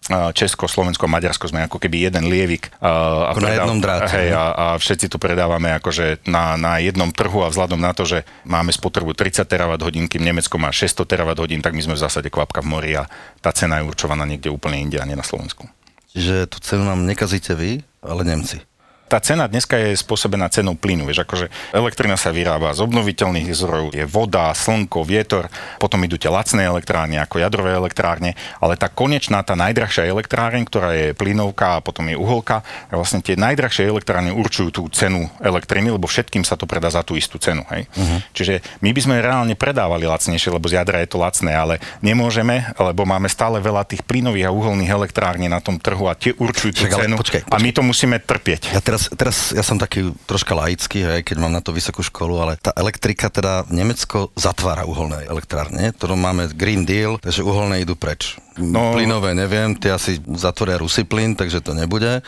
Česko, 0.08 0.64
Slovensko, 0.64 1.04
Maďarsko 1.04 1.52
sme 1.52 1.68
ako 1.68 1.76
keby 1.76 2.08
jeden 2.08 2.32
lievik. 2.32 2.72
A, 2.80 3.28
a 3.28 3.36
Ako 3.36 3.44
na 3.44 3.52
jednom 3.52 3.76
dráte, 3.76 4.16
Hej, 4.16 4.32
a, 4.32 4.44
a 4.56 4.66
všetci 4.80 5.12
to 5.12 5.20
predávame 5.20 5.68
akože 5.76 6.24
na, 6.24 6.56
na 6.56 6.80
jednom 6.80 7.12
trhu 7.12 7.44
a 7.44 7.52
vzhľadom 7.52 7.76
na 7.76 7.92
to, 7.92 8.08
že 8.08 8.24
máme 8.48 8.72
spotrebu 8.72 9.12
30 9.12 9.44
terawatt 9.44 9.84
hodín, 9.84 10.08
kým 10.08 10.24
Nemecko 10.24 10.56
má 10.56 10.72
600 10.72 11.04
terawatt 11.04 11.36
hodín, 11.36 11.60
tak 11.60 11.76
my 11.76 11.84
sme 11.84 11.94
v 11.98 12.02
zásade 12.08 12.32
kvapka 12.32 12.64
v 12.64 12.68
mori 12.72 12.92
a 12.96 13.04
tá 13.44 13.52
cena 13.52 13.82
je 13.82 13.88
určovaná 13.90 14.24
niekde 14.24 14.48
úplne 14.48 14.80
inde 14.80 14.96
a 14.96 15.04
nie 15.04 15.18
na 15.18 15.26
Slovensku. 15.26 15.68
Čiže 16.16 16.48
tú 16.48 16.56
cenu 16.64 16.88
nám 16.88 17.04
nekazíte 17.04 17.52
vy, 17.52 17.84
ale 18.00 18.24
Nemci. 18.24 18.64
Tá 19.08 19.18
cena 19.24 19.48
dneska 19.48 19.80
je 19.80 19.96
spôsobená 19.96 20.52
cenou 20.52 20.76
plynu. 20.76 21.08
Vieš, 21.08 21.24
akože 21.24 21.46
elektrina 21.72 22.20
sa 22.20 22.28
vyrába 22.28 22.76
z 22.76 22.84
obnoviteľných 22.84 23.48
zdrojov, 23.56 23.96
je 23.96 24.04
voda, 24.04 24.52
slnko, 24.52 25.00
vietor, 25.02 25.48
potom 25.80 26.04
idú 26.04 26.20
tie 26.20 26.28
lacné 26.28 26.68
elektrárne 26.68 27.16
ako 27.24 27.40
jadrové 27.40 27.72
elektrárne, 27.72 28.36
ale 28.60 28.76
tá 28.76 28.92
konečná, 28.92 29.40
tá 29.40 29.56
najdrahšia 29.56 30.12
elektráreň, 30.12 30.62
ktorá 30.68 30.90
je 30.92 31.06
plynovka 31.16 31.80
a 31.80 31.84
potom 31.84 32.04
je 32.12 32.20
uholka, 32.20 32.60
vlastne 32.92 33.24
tie 33.24 33.38
najdrahšie 33.38 33.88
elektrárne 33.88 34.34
určujú 34.36 34.68
tú 34.68 34.82
cenu 34.92 35.30
elektriny, 35.40 35.88
lebo 35.94 36.04
všetkým 36.04 36.44
sa 36.44 36.58
to 36.58 36.68
predá 36.68 36.92
za 36.92 37.00
tú 37.00 37.16
istú 37.16 37.40
cenu. 37.40 37.64
Hej? 37.72 37.88
Uh-huh. 37.96 38.18
Čiže 38.36 38.60
my 38.84 38.90
by 38.92 39.00
sme 39.00 39.14
reálne 39.24 39.54
predávali 39.56 40.04
lacnejšie, 40.04 40.52
lebo 40.52 40.68
z 40.68 40.76
jadra 40.82 41.00
je 41.00 41.08
to 41.08 41.18
lacné, 41.22 41.54
ale 41.54 41.80
nemôžeme, 42.04 42.74
lebo 42.76 43.08
máme 43.08 43.30
stále 43.30 43.62
veľa 43.62 43.86
tých 43.88 44.04
plynových 44.04 44.50
a 44.50 44.54
uholných 44.54 44.90
elektrární 44.90 45.46
na 45.46 45.62
tom 45.62 45.78
trhu 45.78 46.10
a 46.10 46.18
tie 46.18 46.34
určujú 46.34 46.70
tú 46.74 46.84
Však 46.84 46.98
cenu 47.06 47.14
počkaj, 47.16 47.40
a 47.46 47.56
my 47.62 47.70
to 47.70 47.82
musíme 47.86 48.18
trpieť. 48.18 48.74
Ja 48.74 48.82
teraz, 48.82 48.97
teraz, 49.14 49.54
ja 49.54 49.62
som 49.62 49.78
taký 49.78 50.10
troška 50.26 50.58
laický, 50.58 51.06
hej, 51.06 51.20
keď 51.22 51.36
mám 51.38 51.54
na 51.54 51.62
to 51.62 51.70
vysokú 51.70 52.02
školu, 52.02 52.42
ale 52.42 52.58
tá 52.58 52.74
elektrika 52.74 53.30
teda 53.30 53.62
Nemecko 53.70 54.34
zatvára 54.34 54.82
uholné 54.82 55.30
elektrárne, 55.30 55.94
ktorom 55.94 56.18
máme 56.18 56.50
Green 56.58 56.82
Deal, 56.82 57.22
takže 57.22 57.46
uholné 57.46 57.86
idú 57.86 57.94
preč. 57.94 58.34
No- 58.58 58.98
Plynové 58.98 59.38
neviem, 59.38 59.78
tie 59.78 59.94
asi 59.94 60.18
zatvoria 60.34 60.82
Rusy 60.82 61.06
plyn, 61.06 61.38
takže 61.38 61.62
to 61.62 61.70
nebude. 61.70 62.20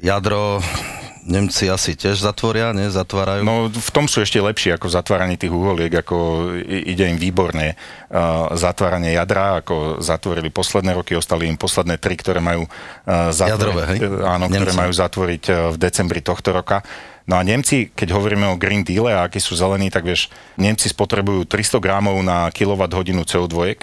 Jadro, 0.00 0.64
Nemci 1.24 1.66
asi 1.66 1.98
tiež 1.98 2.20
zatvoria, 2.22 2.70
ne? 2.70 2.92
Zatvárajú. 2.92 3.42
No 3.42 3.66
v 3.66 3.90
tom 3.90 4.06
sú 4.06 4.22
ešte 4.22 4.38
lepší 4.38 4.76
ako 4.76 4.92
zatváranie 4.92 5.40
tých 5.40 5.50
uholiek, 5.50 5.90
ako 5.90 6.16
ide 6.62 7.10
im 7.10 7.18
výborne 7.18 7.74
uh, 7.74 8.52
zatváranie 8.54 9.16
jadra, 9.16 9.64
ako 9.64 9.98
zatvorili 9.98 10.52
posledné 10.52 10.94
roky, 10.94 11.18
ostali 11.18 11.50
im 11.50 11.58
posledné 11.58 11.98
tri, 11.98 12.14
ktoré 12.14 12.38
majú 12.38 12.68
uh, 12.68 13.34
zatvoriť, 13.34 13.50
Jadrové, 13.50 13.82
hej? 13.90 13.98
áno, 14.22 14.46
ktoré 14.46 14.72
majú 14.76 14.92
zatvoriť 14.94 15.44
uh, 15.48 15.54
v 15.74 15.76
decembri 15.76 16.20
tohto 16.22 16.54
roka. 16.54 16.86
No 17.28 17.36
a 17.36 17.44
Nemci, 17.44 17.92
keď 17.92 18.16
hovoríme 18.16 18.48
o 18.48 18.56
Green 18.56 18.80
Deal 18.80 19.04
a 19.12 19.28
akí 19.28 19.36
sú 19.36 19.52
zelení, 19.52 19.92
tak 19.92 20.08
vieš, 20.08 20.32
Nemci 20.56 20.88
spotrebujú 20.88 21.44
300 21.44 21.76
gramov 21.76 22.16
na 22.24 22.48
kWh 22.48 23.04
CO2 23.28 23.76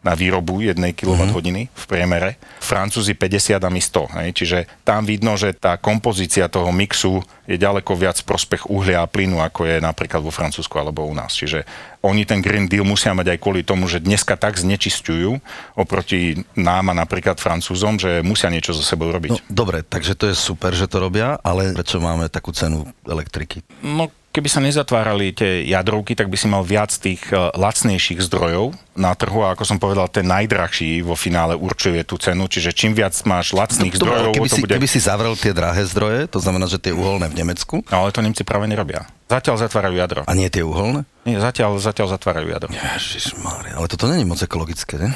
na 0.00 0.16
výrobu 0.16 0.64
jednej 0.64 0.96
kWh 0.96 1.44
v 1.68 1.84
priemere. 1.84 2.40
Francúzi 2.60 3.12
50 3.12 3.60
a 3.60 3.68
my 3.68 3.82
100. 3.84 4.16
Hej? 4.16 4.28
Čiže 4.32 4.58
tam 4.80 5.04
vidno, 5.04 5.36
že 5.36 5.52
tá 5.52 5.76
kompozícia 5.76 6.48
toho 6.48 6.72
mixu 6.72 7.20
je 7.44 7.60
ďaleko 7.60 7.92
viac 7.98 8.16
prospech 8.24 8.70
uhlia 8.70 9.04
a 9.04 9.10
plynu, 9.10 9.42
ako 9.42 9.66
je 9.66 9.76
napríklad 9.82 10.22
vo 10.24 10.32
Francúzsku 10.32 10.72
alebo 10.78 11.04
u 11.04 11.12
nás. 11.12 11.34
Čiže 11.36 11.66
oni 12.00 12.24
ten 12.24 12.40
Green 12.40 12.64
Deal 12.64 12.86
musia 12.86 13.12
mať 13.12 13.36
aj 13.36 13.38
kvôli 13.42 13.60
tomu, 13.60 13.84
že 13.90 14.00
dneska 14.00 14.40
tak 14.40 14.56
znečisťujú 14.56 15.30
oproti 15.76 16.46
nám 16.56 16.94
a 16.94 16.94
napríklad 16.96 17.36
Francúzom, 17.36 18.00
že 18.00 18.24
musia 18.24 18.48
niečo 18.48 18.72
so 18.72 18.80
sebou 18.80 19.12
robiť. 19.12 19.36
No, 19.36 19.38
dobre, 19.52 19.84
takže 19.84 20.16
to 20.16 20.32
je 20.32 20.36
super, 20.38 20.72
že 20.72 20.88
to 20.88 20.96
robia, 21.02 21.36
ale 21.44 21.76
prečo 21.76 22.00
máme 22.00 22.32
takú 22.32 22.56
cenu 22.56 22.88
elektriky? 23.04 23.60
No, 23.84 24.08
keby 24.30 24.48
sa 24.48 24.62
nezatvárali 24.62 25.34
tie 25.34 25.66
jadrovky, 25.66 26.14
tak 26.14 26.30
by 26.30 26.36
si 26.38 26.46
mal 26.46 26.62
viac 26.62 26.90
tých 26.90 27.20
eh, 27.30 27.50
lacnejších 27.54 28.22
zdrojov 28.26 28.74
na 28.94 29.14
trhu 29.14 29.42
a 29.42 29.54
ako 29.54 29.64
som 29.66 29.78
povedal, 29.80 30.06
ten 30.12 30.26
najdrahší 30.26 31.00
vo 31.02 31.16
finále 31.18 31.56
určuje 31.56 32.04
tú 32.04 32.20
cenu, 32.20 32.46
čiže 32.46 32.70
čím 32.74 32.92
viac 32.92 33.14
máš 33.26 33.50
lacných 33.56 33.96
Dobre, 33.96 34.12
ale 34.12 34.30
zdrojov, 34.30 34.32
keby, 34.36 34.48
to 34.48 34.56
si, 34.56 34.62
bude... 34.62 34.72
keby 34.76 34.88
si 34.90 35.00
zavrel 35.00 35.34
tie 35.34 35.52
drahé 35.56 35.82
zdroje, 35.88 36.20
to 36.28 36.38
znamená, 36.38 36.66
že 36.70 36.78
tie 36.78 36.92
uholné 36.94 37.26
v 37.30 37.36
Nemecku, 37.42 37.82
No, 37.88 38.06
ale 38.06 38.14
to 38.14 38.20
Nemci 38.22 38.44
práve 38.46 38.68
nerobia. 38.70 39.08
Zatiaľ 39.30 39.56
zatvárajú 39.62 39.94
jadro. 39.98 40.20
a 40.26 40.32
nie 40.36 40.50
tie 40.50 40.62
uholné? 40.62 41.06
Nie, 41.26 41.38
zatiaľ, 41.40 41.78
zatiaľ 41.80 42.12
zatvárajú 42.14 42.50
jadro. 42.50 42.70
Ježišmária, 42.70 43.78
ale 43.78 43.86
toto 43.88 44.06
není 44.06 44.22
moc 44.26 44.38
ekologické, 44.42 45.00
ne? 45.00 45.10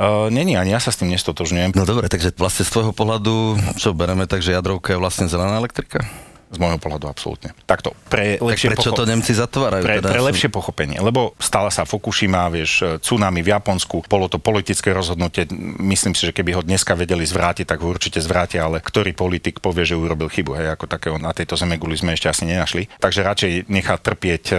Uh, 0.00 0.32
není, 0.32 0.56
ani 0.56 0.72
ja 0.72 0.80
sa 0.80 0.88
s 0.88 0.96
tým 0.96 1.12
nestotožňujem. 1.12 1.76
No 1.76 1.84
dobre, 1.84 2.08
takže 2.08 2.32
vlastne 2.32 2.64
z 2.64 2.72
tvojho 2.72 2.96
pohľadu, 2.96 3.60
čo 3.76 3.92
bereme, 3.92 4.24
takže 4.24 4.56
jadrovka 4.56 4.96
je 4.96 4.98
vlastne 4.98 5.28
zelená 5.28 5.60
elektrika? 5.60 6.00
Z 6.50 6.58
môjho 6.58 6.82
pohľadu 6.82 7.06
absolútne. 7.06 7.54
Takto, 7.62 7.94
pre 8.10 8.34
tak 8.34 8.42
lepšie, 8.42 8.68
prečo 8.74 8.90
to 8.90 9.06
Nemci 9.06 9.38
zatvárajú? 9.38 9.86
pre, 9.86 10.02
teda 10.02 10.10
pre 10.10 10.20
lepšie 10.26 10.50
pochopenie, 10.50 10.98
lebo 10.98 11.38
stala 11.38 11.70
sa 11.70 11.86
Fukushima, 11.86 12.50
vieš, 12.50 12.98
tsunami 12.98 13.38
v 13.38 13.54
Japonsku, 13.54 14.02
bolo 14.10 14.26
to 14.26 14.42
politické 14.42 14.90
rozhodnutie, 14.90 15.46
myslím 15.78 16.18
si, 16.18 16.26
že 16.26 16.34
keby 16.34 16.58
ho 16.58 16.62
dneska 16.66 16.98
vedeli 16.98 17.22
zvrátiť, 17.22 17.70
tak 17.70 17.78
ho 17.82 17.88
určite 17.90 18.18
zvrátia, 18.18 18.66
ale 18.66 18.82
ktorý 18.82 19.14
politik 19.14 19.62
povie, 19.62 19.86
že 19.86 19.94
urobil 19.94 20.26
chybu, 20.26 20.58
hej, 20.58 20.74
ako 20.74 20.90
takého 20.90 21.16
na 21.22 21.30
tejto 21.30 21.54
zeme 21.54 21.78
guli 21.78 21.94
sme 21.94 22.18
ešte 22.18 22.26
asi 22.26 22.44
nenašli. 22.50 22.98
Takže 22.98 23.20
radšej 23.22 23.52
nechá 23.70 23.94
trpieť 23.94 24.44
e, 24.50 24.54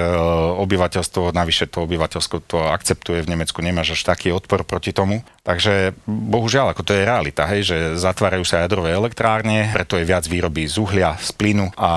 obyvateľstvo, 0.64 1.36
navyše 1.36 1.68
to 1.68 1.84
obyvateľstvo 1.84 2.38
to 2.48 2.58
akceptuje 2.72 3.20
v 3.24 3.32
Nemecku, 3.36 3.60
nemáš 3.60 4.00
až 4.00 4.16
taký 4.16 4.32
odpor 4.32 4.64
proti 4.64 4.96
tomu. 4.96 5.28
Takže 5.42 5.98
bohužiaľ, 6.06 6.72
ako 6.72 6.86
to 6.86 6.94
je 6.94 7.04
realita, 7.04 7.50
hej, 7.50 7.62
že 7.66 7.78
zatvárajú 7.98 8.46
sa 8.46 8.62
jadrové 8.62 8.94
elektrárne, 8.94 9.74
preto 9.74 9.98
je 9.98 10.06
viac 10.06 10.24
výroby 10.30 10.70
z 10.70 10.78
uhlia, 10.78 11.18
z 11.18 11.34
plynu 11.34 11.74
a 11.82 11.92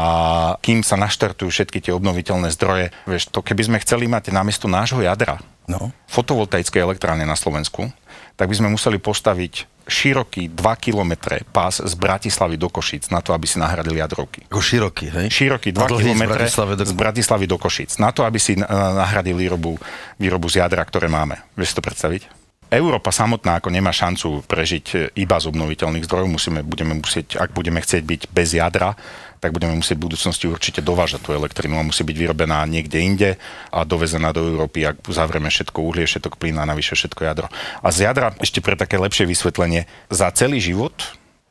kým 0.65 0.81
sa 0.81 0.97
naštartujú 0.97 1.53
všetky 1.53 1.85
tie 1.85 1.93
obnoviteľné 1.93 2.49
zdroje, 2.57 2.89
vieš, 3.05 3.29
to 3.29 3.45
keby 3.45 3.69
sme 3.69 3.83
chceli 3.85 4.09
mať 4.09 4.33
namiesto 4.33 4.65
nášho 4.65 5.05
jadra 5.05 5.37
No. 5.65 5.93
fotovoltaické 6.13 6.77
elektrárne 6.77 7.25
na 7.25 7.33
Slovensku, 7.33 7.89
tak 8.37 8.53
by 8.53 8.57
sme 8.57 8.69
museli 8.69 9.01
postaviť 9.01 9.65
široký 9.89 10.53
2 10.53 10.61
km 10.81 11.13
pás 11.53 11.81
z 11.81 11.95
Bratislavy 11.97 12.57
do 12.61 12.69
Košic 12.69 13.09
na 13.09 13.21
to, 13.25 13.33
aby 13.33 13.49
si 13.49 13.57
nahradili 13.57 14.01
jadrovky. 14.01 14.45
Ako 14.49 14.61
široký, 14.61 15.09
hej? 15.09 15.27
Široký 15.33 15.73
2 15.73 15.81
A 15.81 15.89
dlhý 15.89 16.13
z 16.13 16.17
km 16.17 16.25
Bratislavy 16.37 16.73
do- 16.77 16.85
z 16.85 16.93
Bratislavy 16.93 17.45
do 17.49 17.57
Košic 17.57 17.97
na 17.97 18.13
to, 18.13 18.25
aby 18.29 18.37
si 18.41 18.57
eh, 18.57 18.65
nahradili 18.69 19.49
výrobu, 19.49 19.77
výrobu 20.21 20.53
z 20.53 20.61
jadra, 20.65 20.85
ktoré 20.85 21.09
máme. 21.09 21.41
Vieš 21.57 21.73
si 21.73 21.77
to 21.77 21.85
predstaviť? 21.85 22.45
Európa 22.75 23.15
samotná 23.15 23.63
ako 23.63 23.71
nemá 23.71 23.95
šancu 23.95 24.43
prežiť 24.51 24.87
e, 24.91 24.97
iba 25.23 25.37
z 25.39 25.47
obnoviteľných 25.47 26.11
zdrojov, 26.11 26.27
musíme, 26.27 26.61
budeme 26.67 26.99
musieť, 26.99 27.39
ak 27.39 27.55
budeme 27.55 27.79
chcieť 27.79 28.03
byť 28.03 28.21
bez 28.35 28.57
jadra, 28.57 28.99
tak 29.45 29.53
budeme 29.53 29.77
musieť 29.77 30.01
v 30.01 30.09
budúcnosti 30.09 30.49
určite 30.49 30.81
dovážať 30.81 31.21
tú 31.21 31.37
elektrinu 31.37 31.77
a 31.77 31.85
musí 31.85 32.01
byť 32.01 32.17
vyrobená 32.17 32.65
niekde 32.65 32.97
inde 32.97 33.31
a 33.69 33.85
dovezená 33.85 34.33
do 34.33 34.41
Európy, 34.41 34.89
ak 34.89 35.05
zavrieme 35.05 35.53
všetko 35.53 35.85
uhlie, 35.85 36.09
všetko 36.09 36.41
plyn 36.41 36.57
a 36.57 36.65
navyše 36.65 36.97
všetko 36.97 37.21
jadro. 37.29 37.53
A 37.85 37.93
z 37.93 38.09
jadra, 38.09 38.33
ešte 38.41 38.65
pre 38.65 38.73
také 38.73 38.97
lepšie 38.97 39.29
vysvetlenie, 39.29 39.85
za 40.09 40.33
celý 40.33 40.65
život, 40.65 40.97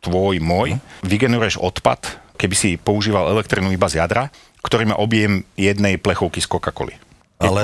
tvoj, 0.02 0.42
môj, 0.42 0.82
vygeneruješ 1.06 1.62
odpad, 1.62 2.18
keby 2.42 2.56
si 2.58 2.82
používal 2.82 3.30
elektrinu 3.30 3.70
iba 3.70 3.86
z 3.86 4.02
jadra, 4.02 4.34
ktorý 4.66 4.90
má 4.90 4.98
objem 4.98 5.46
jednej 5.54 6.02
plechovky 6.02 6.42
z 6.42 6.50
Coca-Coly. 6.50 6.98
Ale 7.38 7.64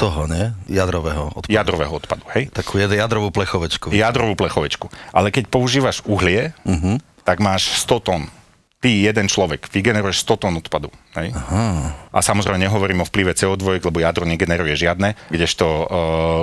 toho, 0.00 0.26
ne? 0.26 0.58
Jadrového 0.66 1.30
odpadu. 1.30 1.52
Jadrového 1.52 1.92
odpadu, 1.94 2.24
hej? 2.34 2.50
Takú 2.50 2.82
jadrovú 2.82 3.30
plechovečku. 3.30 3.94
jadrovú 3.94 4.34
plechovečku. 4.34 4.90
Ale 5.14 5.30
keď 5.30 5.46
používaš 5.46 6.02
uhlie, 6.08 6.56
uh-huh. 6.66 6.98
tak 7.22 7.38
máš 7.38 7.84
100 7.86 8.02
tón. 8.02 8.22
Ty, 8.78 8.90
jeden 8.94 9.26
človek, 9.26 9.66
vygeneruješ 9.74 10.22
100 10.22 10.38
tón 10.38 10.54
odpadu. 10.54 10.94
Hej? 11.18 11.34
A 12.14 12.18
samozrejme 12.22 12.62
nehovorím 12.62 13.02
o 13.02 13.08
vplyve 13.10 13.34
CO2, 13.34 13.82
lebo 13.82 13.98
jadro 13.98 14.22
negeneruje 14.22 14.78
žiadne, 14.78 15.18
kdežto 15.34 15.66
uh, 15.66 15.86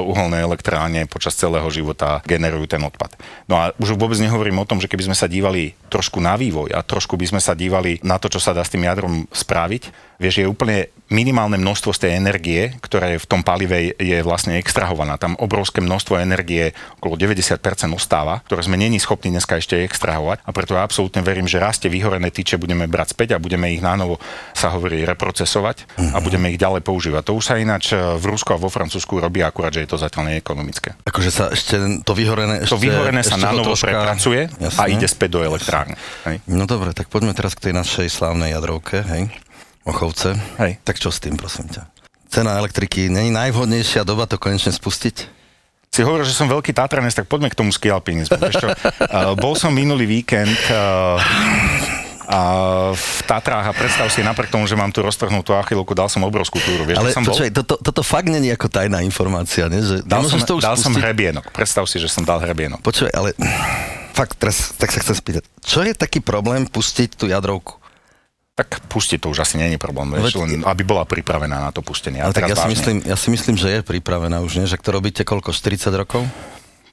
uholné 0.04 0.44
elektrárne 0.44 1.08
počas 1.08 1.40
celého 1.40 1.64
života 1.72 2.20
generujú 2.28 2.68
ten 2.68 2.84
odpad. 2.84 3.16
No 3.48 3.56
a 3.56 3.72
už 3.80 3.96
vôbec 3.96 4.20
nehovorím 4.20 4.60
o 4.60 4.68
tom, 4.68 4.84
že 4.84 4.92
keby 4.92 5.08
sme 5.08 5.16
sa 5.16 5.32
dívali 5.32 5.80
trošku 5.88 6.20
na 6.20 6.36
vývoj 6.36 6.76
a 6.76 6.84
trošku 6.84 7.16
by 7.16 7.32
sme 7.32 7.42
sa 7.42 7.56
dívali 7.56 8.04
na 8.04 8.20
to, 8.20 8.28
čo 8.28 8.44
sa 8.44 8.52
dá 8.52 8.68
s 8.68 8.72
tým 8.76 8.84
jadrom 8.84 9.32
spraviť, 9.32 10.16
vieš, 10.20 10.44
je 10.44 10.48
úplne 10.48 10.92
minimálne 11.12 11.60
množstvo 11.60 11.94
z 11.94 12.02
tej 12.08 12.12
energie, 12.18 12.62
ktorá 12.82 13.14
je 13.14 13.22
v 13.22 13.30
tom 13.30 13.46
palive, 13.46 13.94
je 14.00 14.18
vlastne 14.26 14.58
extrahovaná. 14.58 15.22
Tam 15.22 15.38
obrovské 15.38 15.84
množstvo 15.84 16.18
energie, 16.18 16.74
okolo 16.98 17.20
90% 17.20 17.62
ostáva, 17.94 18.42
ktoré 18.48 18.66
sme 18.66 18.80
není 18.80 18.98
schopní 18.98 19.30
dneska 19.30 19.62
ešte 19.62 19.86
extrahovať. 19.86 20.42
A 20.42 20.50
preto 20.50 20.74
ja 20.74 20.82
absolútne 20.82 21.22
verím, 21.22 21.46
že 21.46 21.62
rastie 21.62 21.94
vyhorené 21.94 22.25
tyče 22.30 22.56
budeme 22.56 22.86
brať 22.86 23.18
späť 23.18 23.36
a 23.36 23.42
budeme 23.42 23.70
ich 23.70 23.82
nánovo, 23.82 24.18
sa 24.54 24.72
hovorí, 24.72 25.02
reprocesovať 25.04 25.90
a 26.14 26.18
budeme 26.22 26.54
ich 26.54 26.60
ďalej 26.60 26.82
používať. 26.82 27.28
To 27.28 27.38
už 27.38 27.44
sa 27.44 27.56
ináč 27.58 27.92
e, 27.92 27.98
v 27.98 28.26
Rusku 28.26 28.54
a 28.54 28.58
vo 28.58 28.70
Francúzsku 28.70 29.18
robí, 29.18 29.42
akurát, 29.42 29.74
že 29.74 29.84
je 29.84 29.90
to 29.92 29.98
zatiaľ 29.98 30.32
neekonomické. 30.32 30.96
Akože 31.04 31.30
sa 31.30 31.52
ešte 31.52 31.76
to 32.02 32.14
vyhorené... 32.14 32.64
Ešte, 32.64 32.74
To 32.74 32.82
vyhorené 32.82 33.22
sa 33.22 33.36
nánovo 33.36 33.74
troška- 33.76 33.92
prepracuje 33.92 34.42
a 34.48 34.62
Jasne. 34.70 34.94
ide 34.94 35.08
späť 35.10 35.30
do 35.36 35.42
elektrárne. 35.44 35.96
Hej. 36.26 36.40
No 36.48 36.66
dobre, 36.66 36.94
tak 36.94 37.12
poďme 37.12 37.36
teraz 37.36 37.54
k 37.54 37.70
tej 37.70 37.74
našej 37.76 38.08
slávnej 38.10 38.54
jadrovke, 38.56 39.02
hej? 39.04 39.30
Ochovce. 39.86 40.34
Hej. 40.58 40.82
Tak 40.82 40.98
čo 40.98 41.14
s 41.14 41.22
tým, 41.22 41.38
prosím 41.38 41.70
ťa? 41.70 41.86
Cena 42.26 42.58
elektriky, 42.58 43.08
není 43.08 43.30
najvhodnejšia 43.32 44.02
doba 44.02 44.26
to 44.26 44.42
konečne 44.42 44.74
spustiť? 44.74 45.36
Si 45.96 46.04
hovoril, 46.04 46.28
že 46.28 46.36
som 46.36 46.52
veľký 46.52 46.76
Tatranec, 46.76 47.16
tak 47.16 47.32
poďme 47.32 47.48
k 47.48 47.56
tomu 47.56 47.72
ski 47.72 47.88
alpinizmu. 47.88 48.36
Vieš 48.36 48.60
čo, 48.60 48.68
uh, 48.68 49.32
bol 49.44 49.56
som 49.56 49.72
minulý 49.72 50.04
víkend 50.04 50.52
uh, 50.68 51.16
a 52.26 52.40
v 52.92 53.20
Tatrách 53.24 53.70
a 53.70 53.74
predstav 53.74 54.10
si, 54.10 54.26
napriek 54.26 54.50
tomu, 54.50 54.66
že 54.66 54.74
mám 54.74 54.90
tu 54.90 55.00
roztrhnutú 55.06 55.54
achilovku, 55.54 55.94
dal 55.94 56.10
som 56.10 56.26
obrovskú 56.26 56.58
túru. 56.60 56.84
Vieš, 56.84 56.98
Ale 56.98 57.10
som 57.14 57.24
bol? 57.24 57.34
počkaj, 57.34 57.50
toto, 57.54 57.76
toto 57.78 58.02
fakt 58.02 58.28
není 58.28 58.50
ako 58.50 58.68
tajná 58.68 59.02
informácia, 59.06 59.70
nie? 59.70 59.82
Že 59.82 59.96
Dal 60.04 60.26
som, 60.26 60.42
dal 60.58 60.78
som 60.78 60.92
hrebienok. 60.94 61.54
Predstav 61.54 61.86
si, 61.86 62.02
že 62.02 62.10
som 62.10 62.26
dal 62.26 62.42
hrebienok. 62.42 62.82
Počúvaj, 62.82 63.14
ale 63.14 63.30
fakt 64.12 64.36
teraz, 64.42 64.74
tak 64.76 64.90
sa 64.90 65.00
chcem 65.02 65.16
spýtať, 65.16 65.44
čo 65.62 65.86
je 65.86 65.94
taký 65.94 66.20
problém 66.20 66.66
pustiť 66.66 67.16
tú 67.16 67.30
jadrovku? 67.30 67.78
Tak 68.56 68.88
pustiť 68.88 69.20
to 69.20 69.36
už 69.36 69.44
asi 69.44 69.60
není 69.60 69.76
problém, 69.76 70.16
vieš, 70.16 70.40
len 70.40 70.64
aby 70.64 70.88
bola 70.88 71.04
pripravená 71.04 71.60
na 71.60 71.76
to 71.76 71.84
pustenie. 71.84 72.24
Ale 72.24 72.32
tak 72.32 72.48
ja 72.48 72.56
si, 72.56 72.64
vážne. 72.64 72.72
myslím, 72.72 72.98
ja 73.04 73.18
si 73.20 73.28
myslím, 73.28 73.56
že 73.60 73.68
je 73.68 73.80
pripravená 73.84 74.40
už, 74.40 74.64
nie? 74.64 74.66
Že 74.66 74.80
to 74.80 74.92
robíte 74.96 75.22
koľko, 75.28 75.52
40 75.52 75.92
rokov? 75.92 76.24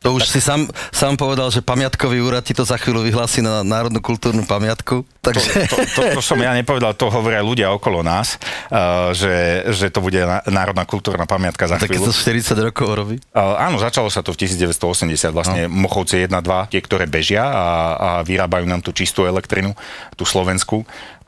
To 0.03 0.19
už 0.19 0.27
si 0.27 0.43
sám, 0.43 0.67
sám 0.91 1.15
povedal, 1.15 1.49
že 1.55 1.63
pamiatkový 1.63 2.19
úrad 2.19 2.43
ti 2.43 2.53
to 2.53 2.67
za 2.67 2.75
chvíľu 2.75 3.07
vyhlási 3.07 3.39
na 3.39 3.63
národnú 3.63 4.03
kultúrnu 4.03 4.43
pamiatku. 4.43 5.07
To, 5.23 5.31
Takže... 5.31 5.71
to, 5.71 5.77
to, 5.95 6.01
to 6.19 6.21
som 6.21 6.39
ja 6.43 6.51
nepovedal, 6.51 6.99
to 6.99 7.07
hovoria 7.07 7.39
ľudia 7.39 7.71
okolo 7.71 8.03
nás, 8.03 8.43
uh, 8.75 9.15
že, 9.15 9.63
že 9.71 9.95
to 9.95 10.03
bude 10.03 10.19
národná 10.51 10.83
kultúrna 10.83 11.23
pamiatka 11.31 11.71
za 11.71 11.79
Tak 11.79 11.95
chvíľu. 11.95 12.11
to 12.11 12.15
40 12.15 12.67
rokov 12.75 12.87
robí? 12.91 13.17
Uh, 13.31 13.55
áno, 13.63 13.79
začalo 13.79 14.11
sa 14.11 14.27
to 14.27 14.35
v 14.35 14.43
1980, 14.43 15.31
vlastne 15.31 15.71
no. 15.71 15.87
Mochovce 15.87 16.27
1, 16.27 16.35
2, 16.35 16.73
tie, 16.75 16.81
ktoré 16.83 17.07
bežia 17.07 17.47
a, 17.47 17.67
a 17.95 18.09
vyrábajú 18.27 18.67
nám 18.67 18.83
tú 18.83 18.91
čistú 18.91 19.23
elektrinu, 19.23 19.79
tú 20.19 20.27
slovenskú, 20.27 20.83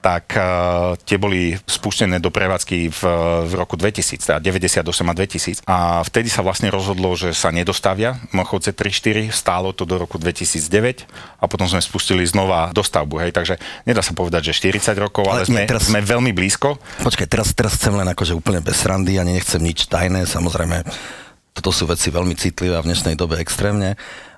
tak 0.05 0.37
uh, 0.37 1.01
tie 1.09 1.17
boli 1.17 1.57
spustené 1.65 2.21
do 2.21 2.29
prevádzky 2.29 2.93
v, 2.93 3.01
v 3.49 3.53
roku 3.57 3.81
2000, 3.81 4.21
teda 4.21 4.37
98 4.37 4.85
a 4.85 5.15
2000. 5.17 5.65
A 5.65 6.05
vtedy 6.05 6.29
sa 6.29 6.45
vlastne 6.45 6.69
rozhodlo, 6.69 7.17
že 7.17 7.33
sa 7.33 7.49
nedostavia 7.49 8.21
Mochovce 8.29 8.77
3-4, 8.77 9.33
stálo 9.33 9.73
to 9.73 9.89
do 9.89 9.97
roku 9.97 10.21
2009 10.21 11.09
a 11.41 11.45
potom 11.49 11.65
sme 11.65 11.81
spustili 11.81 12.21
znova 12.29 12.69
dostavbu, 12.77 13.25
hej, 13.25 13.33
takže 13.33 13.57
nedá 13.89 14.05
sa 14.05 14.13
povedať, 14.13 14.53
že 14.53 14.69
40 14.69 14.93
rokov, 15.01 15.25
ale, 15.25 15.41
Ale 15.41 15.49
sme, 15.49 15.61
nie, 15.65 15.71
teraz- 15.73 15.89
sme 15.89 16.05
veľmi 16.05 16.37
blízko. 16.37 16.77
Počkaj, 17.01 17.25
teraz, 17.25 17.57
teraz 17.57 17.81
chcem 17.81 17.97
len 17.97 18.05
akože 18.13 18.37
úplne 18.37 18.61
bez 18.61 18.85
srandy, 18.85 19.17
ani 19.17 19.41
nechcem 19.41 19.65
nič 19.65 19.89
tajné, 19.89 20.29
samozrejme, 20.29 20.85
toto 21.55 21.71
sú 21.71 21.87
veci 21.87 22.11
veľmi 22.11 22.35
citlivé 22.35 22.77
a 22.77 22.83
v 22.83 22.93
dnešnej 22.93 23.15
dobe 23.15 23.39
extrémne, 23.39 23.95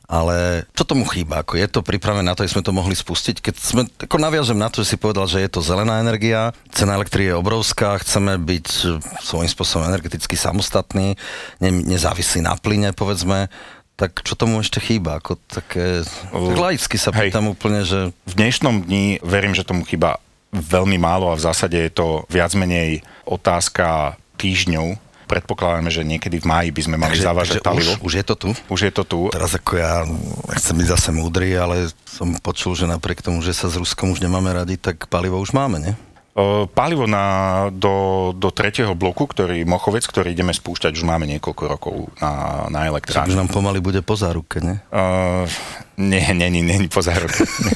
ale 0.07 0.67
čo 0.71 0.87
tomu 0.87 1.03
chýba? 1.07 1.43
Ako 1.43 1.59
je 1.59 1.67
to 1.67 1.83
pripravené 1.83 2.23
na 2.23 2.39
to, 2.39 2.47
aby 2.47 2.55
sme 2.55 2.63
to 2.63 2.71
mohli 2.71 2.95
spustiť? 2.95 3.43
Keď 3.43 3.55
sme, 3.59 3.83
ako 4.07 4.17
naviažem 4.23 4.55
na 4.55 4.71
to, 4.71 4.87
že 4.87 4.95
si 4.95 4.97
povedal, 4.97 5.27
že 5.27 5.43
je 5.43 5.51
to 5.51 5.61
zelená 5.61 5.99
energia, 5.99 6.55
cena 6.71 6.95
elektrie 6.95 7.35
je 7.35 7.37
obrovská, 7.37 7.99
chceme 7.99 8.39
byť 8.39 8.67
e, 8.87 9.03
svojím 9.21 9.51
spôsobom 9.51 9.91
energeticky 9.91 10.39
samostatní, 10.39 11.19
ne, 11.59 11.71
nezávislí 11.71 12.39
na 12.47 12.55
plyne, 12.55 12.95
povedzme, 12.95 13.51
tak 13.99 14.23
čo 14.23 14.39
tomu 14.39 14.63
ešte 14.63 14.79
chýba? 14.79 15.19
Ako 15.19 15.41
také, 15.49 16.05
tak 16.05 16.59
laicky 16.61 16.97
sa 17.01 17.11
Hej. 17.11 17.33
pýtam 17.33 17.51
úplne, 17.51 17.83
že 17.83 18.13
V 18.29 18.35
dnešnom 18.37 18.87
dni 18.87 19.19
verím, 19.25 19.57
že 19.57 19.67
tomu 19.67 19.83
chyba 19.89 20.23
veľmi 20.53 21.01
málo 21.01 21.33
a 21.33 21.39
v 21.39 21.45
zásade 21.45 21.77
je 21.77 21.91
to 21.91 22.29
viac 22.31 22.53
menej 22.55 23.03
otázka 23.25 24.15
týždňov. 24.37 25.01
Predpokladáme, 25.27 25.91
že 25.91 26.07
niekedy 26.07 26.39
v 26.39 26.47
máji 26.47 26.71
by 26.71 26.83
sme 26.87 26.97
mali 26.97 27.19
zavážať 27.19 27.59
palivo. 27.59 27.99
už, 27.99 28.07
už 28.07 28.13
je 28.23 28.25
to 28.25 28.35
tu? 28.39 28.49
Už 28.71 28.81
je 28.87 28.93
to 28.95 29.03
tu. 29.03 29.19
Teraz 29.35 29.59
ako 29.59 29.73
ja 29.75 30.07
chcem 30.55 30.79
byť 30.79 30.87
zase 30.87 31.11
múdry, 31.11 31.59
ale 31.59 31.91
som 32.07 32.31
počul, 32.39 32.79
že 32.79 32.87
napriek 32.87 33.27
tomu, 33.27 33.43
že 33.43 33.51
sa 33.51 33.67
s 33.67 33.75
Ruskom 33.75 34.15
už 34.15 34.23
nemáme 34.23 34.55
radi, 34.55 34.79
tak 34.79 35.11
palivo 35.11 35.43
už 35.43 35.51
máme, 35.51 35.83
ne? 35.83 35.93
O, 36.37 36.69
Palivo 36.69 37.09
na, 37.09 37.67
do, 37.73 38.31
do 38.37 38.53
tretieho 38.53 38.93
bloku, 38.93 39.25
ktorý 39.25 39.65
Mochovec, 39.65 40.05
ktorý 40.05 40.37
ideme 40.37 40.53
spúšťať, 40.53 40.93
už 40.93 41.05
máme 41.09 41.25
niekoľko 41.25 41.65
rokov 41.65 41.95
na, 42.21 42.65
na 42.69 42.85
elektrárne. 42.85 43.33
už 43.33 43.41
nám 43.41 43.49
pomaly 43.49 43.81
bude 43.81 44.05
po 44.05 44.21
záruke, 44.21 44.61
ne? 44.61 44.85
Uh, 44.93 45.49
nie, 45.97 46.21
není, 46.37 46.61
není 46.61 46.93
pozor. 46.93 47.25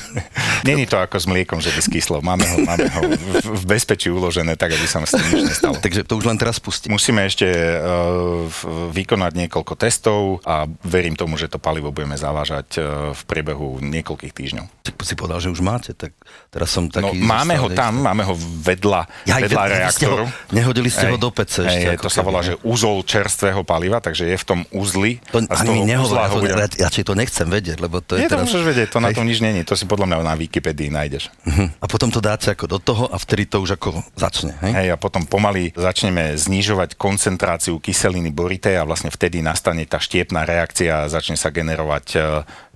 není 0.69 0.85
to 0.85 1.01
ako 1.01 1.17
s 1.17 1.25
mliekom, 1.25 1.57
že 1.65 1.73
by 1.73 1.81
skyslo. 1.81 2.21
Máme 2.21 2.45
ho, 2.45 2.57
máme 2.69 2.89
ho 2.93 3.03
v, 3.17 3.41
v 3.41 3.65
bezpečí 3.65 4.13
uložené, 4.13 4.61
tak 4.61 4.77
aby 4.77 4.85
sa 4.85 5.01
s 5.01 5.17
tým 5.17 5.41
nič 5.41 5.57
nestalo. 5.57 5.81
Takže 5.85 6.05
to 6.05 6.21
už 6.21 6.29
len 6.29 6.37
teraz 6.37 6.61
pustí. 6.61 6.93
Musíme 6.93 7.25
ešte 7.25 7.49
uh, 7.49 8.45
vykonať 8.93 9.33
niekoľko 9.41 9.73
testov 9.73 10.45
a 10.45 10.69
verím 10.85 11.17
tomu, 11.17 11.41
že 11.41 11.49
to 11.49 11.57
palivo 11.57 11.97
budeme 11.97 12.21
zavážať 12.21 12.69
uh, 12.77 12.85
v 13.17 13.23
priebehu 13.25 13.81
niekoľkých 13.81 14.37
týždňov. 14.37 14.67
Tak 14.85 15.01
si 15.01 15.17
povedal, 15.17 15.41
že 15.41 15.49
už 15.49 15.65
máte, 15.65 15.97
tak 15.97 16.13
teraz 16.53 16.69
No, 16.71 16.75
som 16.77 16.85
taký... 16.93 17.19
máme 17.25 17.57
ho 17.57 17.73
tam, 17.73 18.05
máme 18.05 18.23
ho 18.23 18.37
v 18.37 18.47
vedľa, 18.51 19.01
Ja, 19.25 19.39
vedľa 19.39 19.63
ved- 19.63 19.73
reaktoru. 19.79 20.25
Ste 20.27 20.35
ho, 20.35 20.51
nehodili 20.51 20.91
ste 20.91 21.07
ho 21.07 21.17
do 21.17 21.31
pece 21.31 21.63
ešte. 21.63 21.87
Hej, 21.87 21.99
to 21.99 22.09
sa 22.09 22.21
volá, 22.21 22.43
hej. 22.43 22.53
že 22.53 22.55
úzol 22.61 23.01
čerstvého 23.01 23.63
paliva, 23.63 23.99
takže 23.99 24.27
je 24.27 24.35
v 24.35 24.45
tom 24.45 24.61
uzli. 24.71 25.23
To 25.31 25.39
a 25.41 25.55
z 25.55 25.63
ani 25.63 25.69
toho 25.71 25.83
nehovor, 25.87 26.17
ho 26.21 26.27
to, 26.29 26.43
budem- 26.43 26.59
ja, 26.59 26.69
ja 26.77 26.89
či 26.89 27.01
to 27.01 27.15
nechcem 27.15 27.47
vedieť, 27.47 27.79
lebo 27.79 27.99
to 27.99 28.15
je 28.15 28.25
Nie, 28.25 28.29
to 28.29 28.35
teraz... 28.35 28.45
môžeš 28.45 28.63
vedieť, 28.63 28.89
to 28.91 28.99
na 28.99 29.09
Hej. 29.09 29.17
tom 29.17 29.25
nič 29.25 29.39
není, 29.39 29.61
to 29.63 29.73
si 29.73 29.85
podľa 29.85 30.07
mňa 30.07 30.17
na 30.21 30.35
Wikipedii 30.35 30.91
nájdeš. 30.91 31.31
Mhm. 31.47 31.79
A 31.79 31.87
potom 31.87 32.09
to 32.09 32.19
dáte 32.19 32.51
ako 32.51 32.67
do 32.67 32.79
toho 32.79 33.05
a 33.07 33.17
vtedy 33.17 33.47
to 33.47 33.59
už 33.59 33.79
ako 33.79 34.03
začne, 34.13 34.59
hej? 34.61 34.73
Hej, 34.75 34.89
a 34.91 34.97
potom 34.97 35.23
pomaly 35.23 35.71
začneme 35.73 36.35
znižovať 36.35 36.97
koncentráciu 36.97 37.79
kyseliny 37.79 38.31
boritej 38.31 38.75
a 38.75 38.85
vlastne 38.85 39.09
vtedy 39.09 39.39
nastane 39.41 39.85
tá 39.85 39.97
štiepná 39.97 40.43
reakcia 40.43 41.05
a 41.05 41.09
začne 41.09 41.37
sa 41.37 41.49
generovať 41.49 42.07
e, 42.13 42.19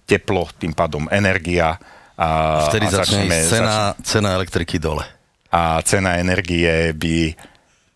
teplo, 0.04 0.46
tým 0.54 0.70
pádom 0.70 1.08
energia. 1.08 1.80
A, 2.14 2.28
Vtedy 2.70 2.86
a 2.86 3.02
začne 3.02 3.26
cena, 3.42 3.74
cena 3.98 4.38
elektriky 4.38 4.78
dole. 4.78 5.02
A 5.54 5.78
cena 5.86 6.18
energie 6.18 6.90
by 6.90 7.30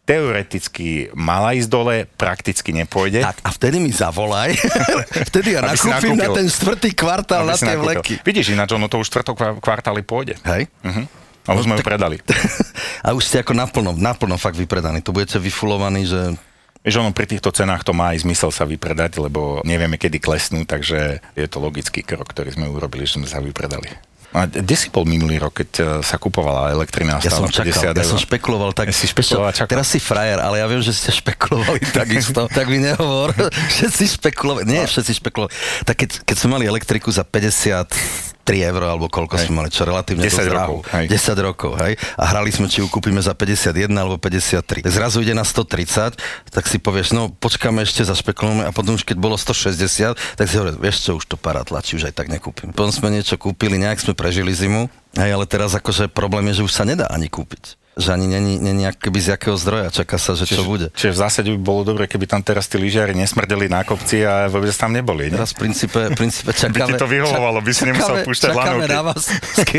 teoreticky 0.07 1.13
mala 1.13 1.53
ísť 1.53 1.69
dole, 1.69 1.97
prakticky 2.07 2.73
nepôjde. 2.73 3.21
Tak 3.21 3.45
a 3.45 3.51
vtedy 3.53 3.77
mi 3.77 3.93
zavolaj, 3.93 4.57
vtedy 5.29 5.59
ja 5.59 5.61
nakúpim 5.61 6.17
na 6.17 6.33
ten 6.33 6.49
štvrtý 6.49 6.97
kvartál 6.97 7.45
na 7.45 7.59
tie 7.59 7.77
vleky. 7.77 8.17
Vidíš, 8.25 8.57
ináč 8.57 8.73
ono 8.73 8.89
to 8.89 9.03
už 9.03 9.11
štvrtok 9.13 9.37
kva- 9.37 9.59
kvartáli 9.61 10.01
pôjde. 10.01 10.41
Hej? 10.49 10.71
Uh-huh. 10.81 11.05
A 11.45 11.51
už 11.53 11.69
sme 11.69 11.77
ju 11.77 11.85
predali. 11.85 12.17
A 13.07 13.13
už 13.13 13.25
ste 13.29 13.45
ako 13.45 13.53
naplno, 13.53 13.93
naplno 13.93 14.41
fakt 14.41 14.57
vypredaní. 14.57 15.05
Tu 15.05 15.13
budete 15.13 15.37
vyfulovaní, 15.37 16.09
že 16.09 16.39
Vieš, 16.79 17.03
ono 17.05 17.11
pri 17.11 17.27
týchto 17.27 17.51
cenách 17.51 17.83
to 17.83 17.93
má 17.93 18.15
aj 18.15 18.23
zmysel 18.23 18.55
sa 18.55 18.63
vypredať, 18.65 19.19
lebo 19.19 19.61
nevieme, 19.67 19.99
kedy 19.99 20.23
klesnú, 20.23 20.63
takže 20.63 21.21
je 21.35 21.47
to 21.51 21.59
logický 21.59 22.07
krok, 22.07 22.31
ktorý 22.31 22.55
sme 22.55 22.71
urobili, 22.71 23.05
že 23.05 23.19
sme 23.19 23.27
sa 23.29 23.43
vypredali. 23.43 23.91
A 24.29 24.45
kde 24.45 24.77
si 24.77 24.93
bol 24.93 25.09
minulý 25.09 25.41
rok, 25.41 25.65
keď 25.65 25.71
eh, 25.81 25.85
sa 26.05 26.21
kupovala 26.21 26.69
elektrina 26.69 27.17
ja 27.17 27.33
som 27.33 27.49
stála 27.49 27.73
50 27.73 27.73
čakal, 27.73 27.93
ja 27.97 28.05
som 28.05 28.21
špekuloval 28.21 28.71
tak... 28.77 28.93
Ja 28.93 28.97
si 28.97 29.09
špekuloval, 29.09 29.57
čakal. 29.57 29.73
Teraz 29.73 29.89
si 29.89 29.99
frajer, 29.99 30.37
ale 30.37 30.61
ja 30.61 30.67
viem, 30.69 30.85
že 30.85 30.93
ste 30.93 31.09
špekulovali 31.17 31.81
takisto. 32.05 32.45
tak 32.53 32.69
mi 32.69 32.77
nehovor, 32.77 33.33
všetci 33.75 34.21
špekulovali. 34.21 34.69
Nie, 34.69 34.85
všetci 34.85 35.13
špekulovali. 35.25 35.53
Tak 35.89 35.97
keď, 35.97 36.11
keď 36.29 36.37
sme 36.37 36.61
mali 36.61 36.65
elektriku 36.69 37.09
za 37.09 37.25
50 37.25 38.28
3 38.49 38.65
eur, 38.73 38.81
alebo 38.81 39.13
koľko 39.13 39.37
Hej. 39.37 39.45
sme 39.45 39.61
mali, 39.61 39.69
čo 39.69 39.85
relatívne 39.85 40.25
10 40.25 40.33
dosť 40.33 40.49
rokov, 40.49 40.79
hej. 40.89 41.07
10 41.13 41.37
rokov, 41.45 41.73
hej. 41.85 41.93
A 42.17 42.25
hrali 42.33 42.49
sme, 42.49 42.65
či 42.65 42.81
ju 42.81 42.89
kúpime 42.89 43.21
za 43.21 43.37
51 43.37 43.93
alebo 43.93 44.17
53. 44.17 44.89
Tak 44.89 44.93
zrazu 44.97 45.21
ide 45.21 45.37
na 45.37 45.45
130, 45.45 46.17
tak 46.49 46.65
si 46.65 46.81
povieš, 46.81 47.13
no 47.13 47.29
počkáme 47.29 47.85
ešte, 47.85 48.09
zašpekulujeme 48.09 48.65
a 48.65 48.73
potom 48.73 48.97
už 48.97 49.05
keď 49.05 49.21
bolo 49.21 49.37
160, 49.37 50.17
tak 50.41 50.47
si 50.49 50.57
hovorí, 50.57 50.81
vieš 50.81 51.05
čo, 51.05 51.21
už 51.21 51.29
to 51.29 51.37
para 51.37 51.61
tlačí, 51.61 52.01
už 52.01 52.09
aj 52.09 52.17
tak 52.17 52.33
nekúpim. 52.33 52.73
Potom 52.73 52.89
sme 52.89 53.13
niečo 53.13 53.37
kúpili, 53.37 53.77
nejak 53.77 54.01
sme 54.01 54.17
prežili 54.17 54.57
zimu, 54.57 54.89
hej, 55.21 55.31
ale 55.37 55.45
teraz 55.45 55.77
akože 55.77 56.09
problém 56.09 56.49
je, 56.49 56.65
že 56.65 56.67
už 56.67 56.73
sa 56.73 56.89
nedá 56.89 57.05
ani 57.13 57.29
kúpiť. 57.29 57.77
Že 57.99 58.15
ani 58.15 58.27
není, 58.31 58.55
není 58.63 58.87
akoby 58.87 59.19
z 59.19 59.29
jakého 59.35 59.59
zdroja, 59.59 59.91
čaká 59.91 60.23
sa, 60.23 60.39
že 60.39 60.47
čo 60.47 60.63
bude. 60.63 60.95
Čiže 60.95 61.19
v 61.19 61.19
zásade 61.19 61.49
by 61.51 61.59
bolo 61.59 61.83
dobre, 61.83 62.07
keby 62.07 62.31
tam 62.31 62.47
teraz 62.47 62.71
tí 62.71 62.79
lyžiari 62.79 63.11
nesmrdeli 63.11 63.67
na 63.67 63.83
kopci 63.83 64.23
a 64.23 64.47
vôbec 64.47 64.71
tam 64.71 64.95
neboli. 64.95 65.35
Ne? 65.35 65.43
Teraz 65.43 65.51
v 65.59 65.67
princípe, 65.67 66.01
v 66.07 66.15
princípe 66.15 66.55
čakáme... 66.63 66.95
to 66.95 67.11
vyhovovalo, 67.11 67.59
by 67.59 67.73
si 67.75 67.91
nemusel 67.91 68.23
púšťať 68.23 68.55
Čakáme 68.55 68.87
lanovky. 68.87 68.95
na 68.95 69.01
vás, 69.03 69.23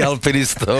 alpinistov. 0.03 0.77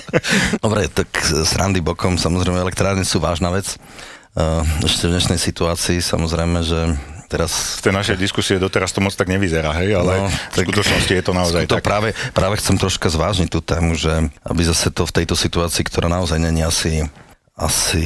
Dobre, 0.64 0.92
tak 0.92 1.08
srandy 1.48 1.80
bokom, 1.80 2.20
samozrejme, 2.20 2.60
elektrárne 2.60 3.08
sú 3.08 3.24
vážna 3.24 3.48
vec. 3.48 3.80
Uh, 4.36 4.60
Ešte 4.84 5.08
v 5.08 5.16
dnešnej 5.16 5.40
situácii, 5.40 6.04
samozrejme, 6.04 6.60
že 6.60 6.92
teraz 7.26 7.82
Z 7.82 7.90
tej 7.90 7.94
našej 7.94 8.16
diskusie 8.16 8.56
doteraz 8.58 8.94
to 8.94 9.02
moc 9.02 9.12
tak 9.12 9.26
nevyzerá, 9.26 9.74
hej, 9.82 9.98
ale 9.98 10.26
No, 10.26 10.30
v 10.30 10.56
skutočnosti 10.66 11.12
je 11.12 11.24
to 11.24 11.32
naozaj 11.34 11.62
to 11.66 11.78
tak. 11.78 11.84
práve, 11.84 12.08
práve 12.32 12.54
chcem 12.62 12.78
troška 12.78 13.10
zvážniť 13.10 13.48
tú 13.50 13.60
tému, 13.60 13.98
že 13.98 14.30
aby 14.46 14.62
zase 14.62 14.94
to 14.94 15.04
v 15.04 15.14
tejto 15.22 15.34
situácii, 15.34 15.82
ktorá 15.86 16.06
naozaj 16.06 16.38
není 16.38 16.62
asi 16.62 17.06
asi 17.56 18.04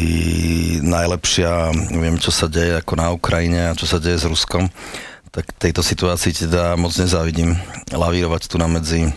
najlepšia, 0.78 1.74
viem, 1.90 2.14
čo 2.22 2.30
sa 2.30 2.46
deje 2.46 2.78
ako 2.78 2.94
na 2.94 3.10
Ukrajine 3.10 3.74
a 3.74 3.74
čo 3.74 3.82
sa 3.82 3.98
deje 3.98 4.22
s 4.22 4.30
Ruskom, 4.30 4.70
tak 5.34 5.50
tejto 5.58 5.82
situácii 5.82 6.46
teda 6.46 6.78
moc 6.78 6.94
nezávidím 6.94 7.58
lavírovať 7.90 8.46
tu 8.46 8.62
na 8.62 8.70
medzi 8.70 9.10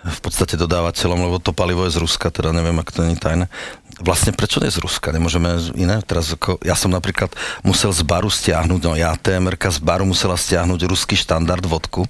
v 0.00 0.20
podstate 0.24 0.56
dodávateľom, 0.56 1.28
lebo 1.28 1.36
to 1.40 1.52
palivo 1.52 1.84
je 1.84 1.92
z 1.92 2.00
Ruska, 2.00 2.32
teda 2.32 2.56
neviem, 2.56 2.76
ak 2.80 2.88
to 2.88 3.04
nie 3.04 3.16
je 3.16 3.20
tajné. 3.20 3.46
Vlastne 4.00 4.32
prečo 4.32 4.64
nie 4.64 4.72
z 4.72 4.80
Ruska? 4.80 5.12
Nemôžeme 5.12 5.60
iné? 5.76 6.00
Teraz 6.00 6.32
ako, 6.32 6.56
ja 6.64 6.72
som 6.72 6.88
napríklad 6.88 7.28
musel 7.60 7.92
z 7.92 8.00
baru 8.00 8.32
stiahnuť, 8.32 8.80
no 8.80 8.96
ja, 8.96 9.12
TMRka 9.12 9.68
z 9.68 9.80
baru 9.84 10.08
musela 10.08 10.40
stiahnuť 10.40 10.88
ruský 10.88 11.20
štandard 11.20 11.60
vodku, 11.68 12.08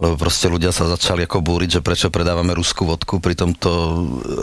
lebo 0.00 0.16
proste 0.16 0.48
ľudia 0.48 0.72
sa 0.72 0.88
začali 0.88 1.28
ako 1.28 1.44
búriť, 1.44 1.78
že 1.78 1.80
prečo 1.84 2.08
predávame 2.08 2.56
ruskú 2.56 2.88
vodku, 2.88 3.20
pritom 3.20 3.52
to 3.52 3.70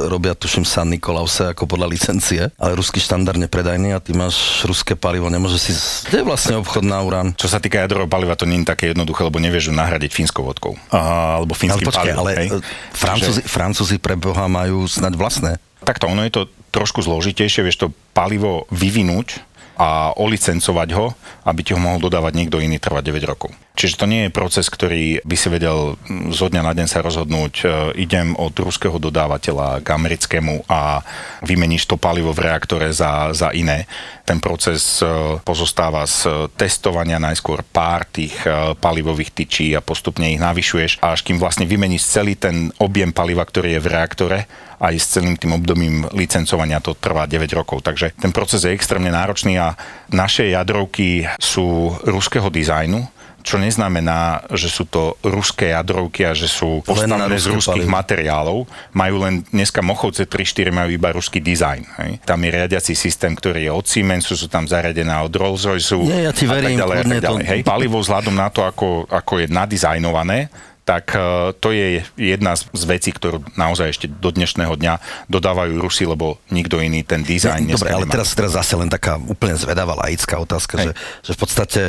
robia, 0.06 0.38
tuším, 0.38 0.62
San 0.64 0.94
Nikolause 0.94 1.50
ako 1.50 1.66
podľa 1.66 1.90
licencie, 1.90 2.54
ale 2.62 2.78
ruský 2.78 3.02
štandard 3.02 3.42
nepredajný 3.42 3.98
a 3.98 4.00
ty 4.00 4.14
máš 4.14 4.62
ruské 4.70 4.94
palivo, 4.94 5.34
nemôže 5.34 5.58
si... 5.58 5.74
Kde 6.06 6.22
je 6.22 6.30
vlastne 6.30 6.62
obchod 6.62 6.86
na 6.86 7.02
urán? 7.02 7.34
Čo 7.34 7.50
sa 7.50 7.58
týka 7.58 7.82
jadrového 7.82 8.06
paliva, 8.06 8.38
to 8.38 8.46
nie 8.46 8.62
je 8.62 8.70
také 8.70 8.94
jednoduché, 8.94 9.26
lebo 9.26 9.42
nevieš 9.42 9.70
ju 9.70 9.74
nahradiť 9.74 10.14
fínskou 10.14 10.46
vodkou. 10.46 10.78
A, 10.94 11.42
alebo 11.42 11.58
Ale 11.58 11.62
fínskym 11.66 11.88
počkaj, 11.90 12.14
palivom. 12.14 12.22
ale 12.22 12.32
hej. 12.38 12.48
e, 12.54 12.60
Francúzi, 12.94 13.42
Francúzi 13.42 13.98
pre 13.98 14.14
Boha 14.14 14.46
majú 14.46 14.86
snať 14.86 15.14
vlastné. 15.18 15.52
Takto, 15.82 16.06
ono 16.06 16.22
je 16.22 16.38
to 16.38 16.42
trošku 16.70 17.02
zložitejšie, 17.02 17.66
vieš 17.66 17.82
to 17.82 17.88
palivo 18.14 18.70
vyvinúť 18.70 19.42
a 19.78 20.14
olicencovať 20.18 20.90
ho, 20.98 21.14
aby 21.46 21.62
ti 21.62 21.74
ho 21.74 21.80
mohol 21.82 22.02
dodávať 22.02 22.34
niekto 22.34 22.58
iný 22.58 22.82
trvať 22.82 23.14
9 23.14 23.30
rokov. 23.30 23.54
Čiže 23.78 24.02
to 24.02 24.10
nie 24.10 24.26
je 24.26 24.34
proces, 24.34 24.66
ktorý 24.74 25.22
by 25.22 25.36
si 25.38 25.54
vedel 25.54 26.02
zo 26.34 26.50
dňa 26.50 26.66
na 26.66 26.74
deň 26.74 26.88
sa 26.90 27.06
rozhodnúť, 27.06 27.54
e, 27.62 27.66
idem 28.02 28.34
od 28.34 28.58
ruského 28.58 28.98
dodávateľa 28.98 29.86
k 29.86 29.88
americkému 29.94 30.66
a 30.66 31.06
vymeníš 31.46 31.86
to 31.86 31.94
palivo 32.02 32.34
v 32.34 32.50
reaktore 32.50 32.90
za, 32.90 33.30
za 33.38 33.54
iné. 33.54 33.86
Ten 34.26 34.42
proces 34.42 34.98
e, 34.98 35.06
pozostáva 35.46 36.10
z 36.10 36.50
testovania 36.58 37.22
najskôr 37.22 37.62
pár 37.62 38.10
tých 38.10 38.34
e, 38.50 38.74
palivových 38.74 39.38
tyčí 39.38 39.78
a 39.78 39.86
postupne 39.86 40.26
ich 40.26 40.42
navyšuješ, 40.42 40.98
až 40.98 41.22
kým 41.22 41.38
vlastne 41.38 41.70
vymeníš 41.70 42.02
celý 42.02 42.34
ten 42.34 42.74
objem 42.82 43.14
paliva, 43.14 43.46
ktorý 43.46 43.78
je 43.78 43.84
v 43.86 43.92
reaktore, 43.94 44.40
aj 44.82 44.94
s 44.98 45.22
celým 45.22 45.38
tým 45.38 45.54
obdobím 45.54 46.06
licencovania 46.18 46.82
to 46.82 46.98
trvá 46.98 47.30
9 47.30 47.46
rokov. 47.54 47.86
Takže 47.86 48.18
ten 48.18 48.34
proces 48.34 48.66
je 48.66 48.74
extrémne 48.74 49.14
náročný 49.14 49.58
a 49.62 49.78
naše 50.10 50.50
jadrovky 50.50 51.30
sú 51.38 51.94
ruského 52.06 52.50
dizajnu, 52.50 53.17
čo 53.48 53.56
neznamená, 53.56 54.20
že 54.52 54.68
sú 54.68 54.84
to 54.84 55.16
ruské 55.22 55.72
jadrovky 55.72 56.22
a 56.22 56.36
že 56.36 56.46
sú 56.46 56.84
postavené 56.84 57.32
z 57.34 57.48
ruských 57.48 57.88
palivo. 57.88 57.96
materiálov. 57.96 58.58
Majú 58.92 59.16
len 59.20 59.34
dneska 59.48 59.80
Mochovce 59.80 60.28
3-4 60.28 60.68
majú 60.70 60.92
iba 60.92 61.10
ruský 61.10 61.40
dizajn. 61.40 61.82
Hej. 61.98 62.12
Tam 62.22 62.38
je 62.38 62.50
riadiaci 62.52 62.92
systém, 62.92 63.32
ktorý 63.32 63.64
je 63.64 63.72
od 63.72 63.86
Siemensu, 63.86 64.36
sú 64.36 64.46
tam 64.46 64.66
zariadené 64.66 65.16
od 65.18 65.32
Rolls-Royce 65.32 65.96
Nie, 65.98 66.28
ja 66.28 66.32
ti 66.32 66.44
a 66.44 66.50
tak 66.50 66.56
verím, 66.60 66.78
ďalej, 66.78 66.98
a 66.98 67.04
tak 67.06 67.24
ďalej. 67.24 67.42
to- 67.42 67.50
Hej. 67.50 67.60
Palivo 67.64 67.98
vzhľadom 67.98 68.36
na 68.36 68.52
to, 68.52 68.62
ako, 68.62 68.88
ako 69.08 69.34
je 69.38 69.48
nadizajnované, 69.48 70.52
tak 70.84 71.12
eh, 71.12 71.22
to 71.54 71.70
je 71.70 71.88
jedna 72.16 72.52
z 72.56 72.84
vecí, 72.86 73.12
ktorú 73.12 73.44
naozaj 73.54 73.88
ešte 73.90 74.08
do 74.08 74.28
dnešného 74.28 74.72
dňa 74.74 74.94
dodávajú 75.28 75.76
Rusi, 75.78 76.04
lebo 76.04 76.40
nikto 76.48 76.80
iný 76.80 77.04
ten 77.04 77.22
dizajn 77.22 77.64
No, 77.64 77.76
Dobre, 77.76 77.92
ale 77.92 78.04
nemá. 78.04 78.14
teraz, 78.14 78.32
teraz 78.32 78.52
zase 78.54 78.76
len 78.76 78.88
taká 78.88 79.16
úplne 79.18 79.56
zvedavá 79.56 79.96
laická 79.98 80.36
otázka, 80.38 80.80
že, 80.82 80.92
že 81.22 81.32
v 81.32 81.40
podstate 81.40 81.82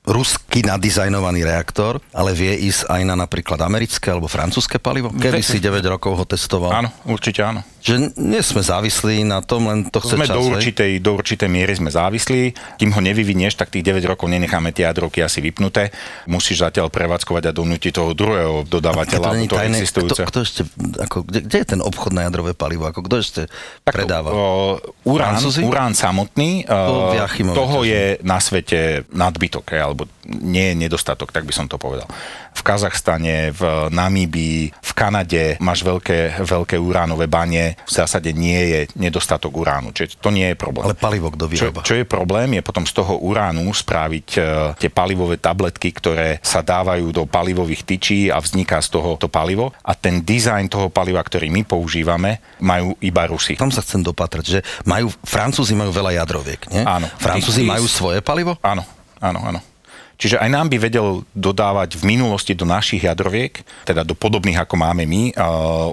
ruský 0.00 0.64
nadizajnovaný 0.64 1.44
reaktor, 1.44 2.00
ale 2.16 2.32
vie 2.32 2.56
ísť 2.72 2.88
aj 2.88 3.02
na 3.04 3.14
napríklad 3.14 3.60
americké 3.60 4.08
alebo 4.08 4.32
francúzske 4.32 4.80
palivo? 4.80 5.12
Keby 5.12 5.44
Ve- 5.44 5.44
si 5.44 5.60
9 5.60 5.84
rokov 5.84 6.16
ho 6.16 6.24
testoval. 6.24 6.72
Áno, 6.72 6.88
určite 7.04 7.44
áno. 7.44 7.60
Že 7.80 8.12
nie 8.20 8.44
sme 8.44 8.60
závislí 8.60 9.24
na 9.24 9.40
tom, 9.40 9.64
len 9.68 9.88
to 9.88 10.04
chce 10.04 10.20
Sme 10.20 10.28
čas, 10.28 10.36
do 10.36 10.44
hej? 10.44 10.52
určitej, 10.52 10.90
do 11.00 11.16
určitej 11.16 11.48
miery 11.48 11.72
sme 11.72 11.88
závislí. 11.88 12.52
Kým 12.76 12.92
ho 12.92 13.00
nevyvinieš, 13.00 13.56
tak 13.56 13.72
tých 13.72 13.84
9 13.84 14.04
rokov 14.04 14.28
nenecháme 14.28 14.72
tie 14.72 14.84
jadrovky 14.84 15.24
asi 15.24 15.40
vypnuté. 15.40 15.88
Musíš 16.28 16.60
zatiaľ 16.60 16.92
prevádzkovať 16.92 17.48
a 17.48 17.52
donútiť 17.56 17.92
toho 17.92 18.12
druhého 18.12 18.64
A 18.64 18.68
to 18.68 18.80
dodávateľa, 18.80 19.32
není 19.32 19.48
alebo 19.48 19.52
toho 19.56 19.60
tajné, 19.64 19.78
kto, 19.84 20.14
kto 20.28 20.38
ešte, 20.44 20.60
ako, 21.00 21.16
kde, 21.24 21.40
kde 21.44 21.56
je 21.56 21.66
ten 21.76 21.80
obchod 21.80 22.12
na 22.12 22.28
jadrové 22.28 22.52
palivo? 22.52 22.84
Ako, 22.84 23.00
kto 23.04 23.16
ešte 23.20 23.40
predáva? 23.80 24.28
O, 24.32 24.76
urán, 25.08 25.40
urán 25.64 25.92
samotný, 25.96 26.68
To 26.68 27.16
Viachimovi 27.16 27.56
toho 27.56 27.78
je 27.84 28.20
na 28.20 28.36
svete 28.44 29.08
nadbytok, 29.08 29.72
hej, 29.72 29.89
alebo 29.90 30.06
nie 30.24 30.72
je 30.72 30.74
nedostatok, 30.86 31.34
tak 31.34 31.42
by 31.42 31.52
som 31.52 31.66
to 31.66 31.76
povedal. 31.76 32.06
V 32.54 32.62
Kazachstane, 32.62 33.50
v 33.50 33.90
Namíbii, 33.90 34.70
v 34.74 34.92
Kanade 34.94 35.58
máš 35.58 35.82
veľké, 35.82 36.42
veľké 36.42 36.76
uránové 36.78 37.26
bane, 37.26 37.78
v 37.82 37.92
zásade 37.92 38.30
nie 38.30 38.58
je 38.70 38.80
nedostatok 38.94 39.54
uránu, 39.54 39.90
čiže 39.90 40.18
to 40.18 40.30
nie 40.30 40.50
je 40.52 40.56
problém. 40.58 40.86
Ale 40.86 40.98
palivo 40.98 41.30
kto 41.30 41.46
Čo, 41.46 41.50
vyrába? 41.50 41.80
čo 41.86 41.94
je 41.98 42.04
problém, 42.06 42.58
je 42.58 42.62
potom 42.62 42.84
z 42.86 42.92
toho 42.94 43.18
uránu 43.22 43.66
spraviť 43.70 44.28
e, 44.36 44.40
tie 44.78 44.90
palivové 44.90 45.38
tabletky, 45.38 45.90
ktoré 45.94 46.38
sa 46.42 46.60
dávajú 46.60 47.10
do 47.10 47.22
palivových 47.26 47.86
tyčí 47.86 48.20
a 48.28 48.38
vzniká 48.42 48.82
z 48.82 48.92
toho 48.94 49.16
to 49.16 49.26
palivo. 49.26 49.72
A 49.86 49.94
ten 49.96 50.20
dizajn 50.22 50.68
toho 50.68 50.88
paliva, 50.92 51.22
ktorý 51.24 51.48
my 51.50 51.62
používame, 51.64 52.38
majú 52.60 52.94
iba 53.00 53.24
Rusi. 53.26 53.56
Tam 53.56 53.72
sa 53.72 53.80
chcem 53.80 54.04
dopatrať, 54.04 54.44
že 54.44 54.60
majú, 54.84 55.08
Francúzi 55.24 55.72
majú 55.74 55.90
veľa 55.94 56.20
jadroviek, 56.22 56.60
nie? 56.70 56.82
Áno. 56.84 57.08
Francúzi 57.16 57.64
majú 57.64 57.86
svoje 57.88 58.20
palivo? 58.20 58.58
Áno, 58.60 58.84
áno, 59.18 59.40
áno. 59.42 59.60
Čiže 60.20 60.36
aj 60.36 60.50
nám 60.52 60.68
by 60.68 60.76
vedel 60.76 61.24
dodávať 61.32 61.96
v 61.96 62.12
minulosti 62.12 62.52
do 62.52 62.68
našich 62.68 63.08
jadroviek, 63.08 63.64
teda 63.88 64.04
do 64.04 64.12
podobných 64.12 64.60
ako 64.60 64.76
máme 64.76 65.08
my, 65.08 65.32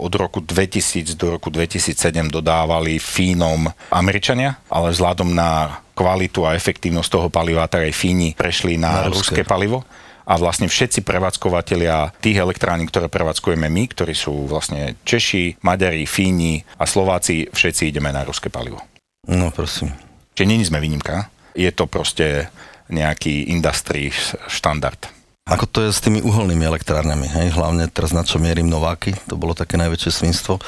od 0.04 0.12
roku 0.20 0.44
2000 0.44 1.16
do 1.16 1.40
roku 1.40 1.48
2007 1.48 2.28
dodávali 2.28 3.00
Fínom 3.00 3.72
Američania, 3.88 4.60
ale 4.68 4.92
vzhľadom 4.92 5.32
na 5.32 5.80
kvalitu 5.96 6.44
a 6.44 6.60
efektívnosť 6.60 7.10
toho 7.10 7.28
paliva, 7.32 7.72
tak 7.72 7.88
aj 7.88 7.96
Fíni 7.96 8.36
prešli 8.36 8.76
na, 8.76 9.08
na 9.08 9.16
ruské 9.16 9.48
palivo 9.48 9.88
a 10.28 10.36
vlastne 10.36 10.68
všetci 10.68 11.08
prevádzkovateľia 11.08 12.20
tých 12.20 12.36
elektrární, 12.36 12.84
ktoré 12.92 13.08
prevádzkujeme 13.08 13.72
my, 13.72 13.84
ktorí 13.96 14.12
sú 14.12 14.44
vlastne 14.44 15.00
Češi, 15.08 15.64
Maďari, 15.64 16.04
Fíni 16.04 16.68
a 16.76 16.84
Slováci, 16.84 17.48
všetci 17.48 17.96
ideme 17.96 18.12
na 18.12 18.28
ruské 18.28 18.52
palivo. 18.52 18.84
No 19.32 19.56
prosím. 19.56 19.96
Čiže 20.36 20.50
není 20.52 20.68
sme 20.68 20.84
výnimka. 20.84 21.32
Je 21.56 21.72
to 21.72 21.88
proste 21.88 22.52
nejaký 22.90 23.52
industry 23.52 24.12
štandard. 24.48 25.00
Ako 25.48 25.64
to 25.64 25.80
je 25.88 25.96
s 25.96 26.04
tými 26.04 26.20
uholnými 26.20 26.68
elektrárňami, 26.68 27.28
hej? 27.40 27.56
Hlavne 27.56 27.88
teraz 27.88 28.12
na 28.12 28.28
čo 28.28 28.36
mierim 28.36 28.68
Nováky, 28.68 29.16
to 29.32 29.40
bolo 29.40 29.56
také 29.56 29.80
najväčšie 29.80 30.12
svinstvo. 30.12 30.60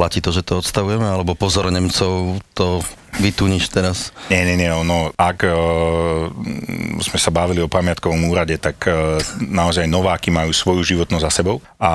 Platí 0.00 0.24
to, 0.24 0.32
že 0.32 0.40
to 0.40 0.64
odstavujeme, 0.64 1.04
alebo 1.04 1.36
pozor 1.36 1.68
Nemcov 1.68 2.40
to 2.56 2.80
vytuníš 3.20 3.68
teraz? 3.68 4.16
Nie, 4.32 4.48
nie, 4.48 4.56
nie, 4.56 4.72
no 4.72 5.12
ak 5.12 5.44
uh, 5.44 6.32
sme 7.04 7.18
sa 7.20 7.28
bavili 7.28 7.60
o 7.60 7.68
pamiatkovom 7.68 8.32
úrade, 8.32 8.56
tak 8.56 8.80
uh, 8.88 9.20
naozaj 9.44 9.84
Nováky 9.84 10.32
majú 10.32 10.56
svoju 10.56 10.88
životnosť 10.96 11.24
za 11.28 11.32
sebou 11.44 11.60
a 11.76 11.92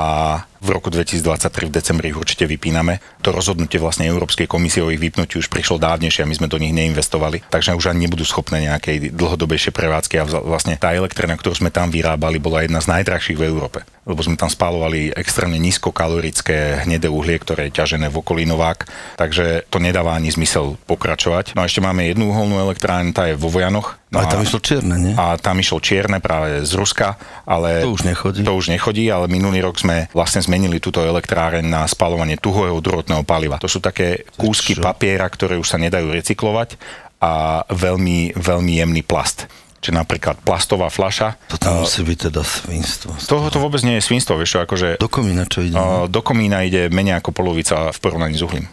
v 0.62 0.70
roku 0.70 0.94
2023 0.94 1.66
v 1.66 1.74
decembri 1.74 2.14
ich 2.14 2.18
určite 2.18 2.46
vypíname. 2.46 3.02
To 3.26 3.34
rozhodnutie 3.34 3.82
vlastne 3.82 4.06
Európskej 4.06 4.46
komisie 4.46 4.86
o 4.86 4.94
ich 4.94 5.02
vypnutí 5.02 5.42
už 5.42 5.50
prišlo 5.50 5.82
dávnejšie 5.82 6.26
a 6.26 6.30
my 6.30 6.38
sme 6.38 6.52
do 6.52 6.62
nich 6.62 6.78
neinvestovali, 6.78 7.42
takže 7.50 7.74
už 7.74 7.90
ani 7.90 8.06
nebudú 8.06 8.22
schopné 8.22 8.70
nejakej 8.70 9.18
dlhodobejšej 9.18 9.74
prevádzky 9.74 10.22
a 10.22 10.30
vlastne 10.30 10.78
tá 10.78 10.94
elektrina, 10.94 11.34
ktorú 11.34 11.58
sme 11.58 11.74
tam 11.74 11.90
vyrábali, 11.90 12.38
bola 12.38 12.62
jedna 12.62 12.86
z 12.86 13.02
najdrahších 13.02 13.38
v 13.38 13.50
Európe, 13.50 13.82
lebo 14.06 14.22
sme 14.22 14.38
tam 14.38 14.48
spálovali 14.48 15.10
extrémne 15.18 15.58
nízkokalorické 15.58 16.86
hnedé 16.86 17.10
uhlie, 17.10 17.42
ktoré 17.42 17.68
je 17.68 17.82
ťažené 17.82 18.14
v 18.14 18.22
okolí 18.22 18.46
Novák, 18.46 18.86
takže 19.18 19.66
to 19.74 19.82
nedáva 19.82 20.14
ani 20.14 20.30
zmysel 20.30 20.78
pokračovať. 20.86 21.58
No 21.58 21.66
a 21.66 21.68
ešte 21.68 21.82
máme 21.82 22.06
jednu 22.06 22.30
uholnú 22.30 22.62
elektráreň, 22.62 23.12
tá 23.12 23.26
je 23.26 23.36
vo 23.36 23.50
Vojanoch, 23.50 23.98
No 24.16 24.24
ale 24.24 24.32
tam 24.32 24.48
išlo 24.48 24.64
čierne, 24.64 24.96
nie? 24.96 25.14
A 25.20 25.36
tam 25.36 25.60
išlo 25.60 25.84
čierne 25.84 26.24
práve 26.24 26.64
z 26.64 26.72
Ruska, 26.80 27.20
ale... 27.44 27.84
To 27.84 27.92
už 27.92 28.08
nechodí. 28.08 28.48
To 28.48 28.56
už 28.56 28.72
nechodí, 28.72 29.12
ale 29.12 29.28
minulý 29.28 29.60
rok 29.60 29.76
sme 29.76 30.08
vlastne 30.16 30.40
zmenili 30.40 30.80
túto 30.80 31.04
elektráreň 31.04 31.68
na 31.68 31.84
spalovanie 31.84 32.40
tuhého 32.40 32.80
druhotného 32.80 33.28
paliva. 33.28 33.60
To 33.60 33.68
sú 33.68 33.84
také 33.84 34.24
kúsky 34.40 34.80
Čo? 34.80 34.88
papiera, 34.88 35.28
ktoré 35.28 35.60
už 35.60 35.68
sa 35.68 35.76
nedajú 35.76 36.16
recyklovať 36.16 36.80
a 37.20 37.66
veľmi, 37.68 38.40
veľmi 38.40 38.74
jemný 38.80 39.04
plast 39.04 39.52
či 39.86 39.94
napríklad 39.94 40.42
plastová 40.42 40.90
fľaša. 40.90 41.54
To 41.54 41.62
tam 41.62 41.86
musí 41.86 42.02
byť 42.02 42.34
teda 42.34 42.42
svinstvo. 42.42 43.14
Toho 43.22 43.54
to 43.54 43.62
vôbec 43.62 43.86
nie 43.86 44.02
je 44.02 44.04
svinstvo, 44.10 44.34
vieš 44.42 44.58
akože... 44.66 44.98
Do 44.98 45.06
komína 45.06 45.46
čo 45.46 45.62
ide? 45.62 45.78
Uh, 45.78 46.10
do 46.10 46.26
komína 46.26 46.66
ide 46.66 46.90
menej 46.90 47.22
ako 47.22 47.30
polovica 47.30 47.94
v 47.94 47.98
porovnaní 48.02 48.34
s 48.34 48.42
uhlím. 48.42 48.66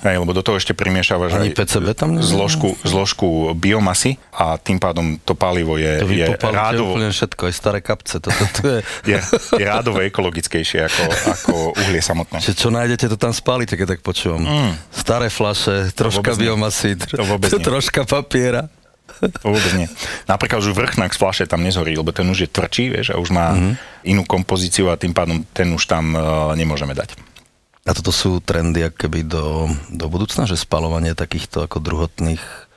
Hej, 0.00 0.16
lebo 0.24 0.32
do 0.32 0.40
toho 0.40 0.56
ešte 0.56 0.72
primiešavaš 0.72 1.44
aj 1.44 1.52
PCB 1.52 1.92
tam 1.92 2.16
zložku, 2.24 2.72
zložku 2.88 3.52
biomasy 3.52 4.16
a 4.32 4.56
tým 4.56 4.80
pádom 4.80 5.20
to 5.20 5.36
palivo 5.36 5.76
je, 5.76 6.00
to 6.00 6.08
je 6.08 6.24
rádovo... 6.40 6.96
úplne 6.96 7.12
všetko, 7.12 7.52
aj 7.52 7.54
staré 7.54 7.78
kapce. 7.84 8.16
To, 8.16 8.32
to, 8.32 8.44
to 8.56 8.62
je... 8.64 8.78
je, 9.12 9.16
je 9.60 9.64
rádovo 9.68 10.00
ekologickejšie 10.00 10.88
ako, 10.88 11.04
ako 11.28 11.54
uhlie 11.84 12.00
samotné. 12.00 12.40
Čiže 12.40 12.56
čo 12.56 12.68
nájdete, 12.72 13.12
to 13.12 13.20
tam 13.20 13.36
spálite, 13.36 13.76
keď 13.76 13.98
tak 13.98 14.00
počúvam. 14.00 14.40
Mm. 14.40 14.72
Staré 14.88 15.28
flaše, 15.28 15.92
troška 15.92 16.32
biomasy, 16.32 16.96
tr- 16.96 17.60
troška 17.60 18.08
papiera. 18.08 18.72
Vôbec 19.46 19.72
nie. 19.74 19.88
Napríklad 20.30 20.62
už 20.62 20.74
vrchnák 20.74 21.12
z 21.14 21.18
flaše 21.18 21.44
tam 21.46 21.64
nezhorí, 21.64 21.94
lebo 21.94 22.14
ten 22.14 22.26
už 22.28 22.46
je 22.46 22.48
tvrdší, 22.48 22.84
vieš, 22.94 23.06
a 23.14 23.20
už 23.20 23.30
má 23.34 23.54
mm-hmm. 23.54 23.74
inú 24.08 24.22
kompozíciu 24.24 24.88
a 24.88 25.00
tým 25.00 25.14
pádom 25.14 25.42
ten 25.50 25.68
už 25.74 25.84
tam 25.90 26.14
uh, 26.14 26.52
nemôžeme 26.54 26.94
dať. 26.94 27.18
A 27.88 27.96
toto 27.96 28.12
sú 28.12 28.44
trendy 28.44 28.84
akoby 28.84 29.24
do, 29.24 29.72
do 29.88 30.06
budúcna, 30.12 30.44
že 30.44 30.60
spalovanie 30.60 31.16
takýchto 31.16 31.64
ako 31.64 31.80
druhotných 31.80 32.68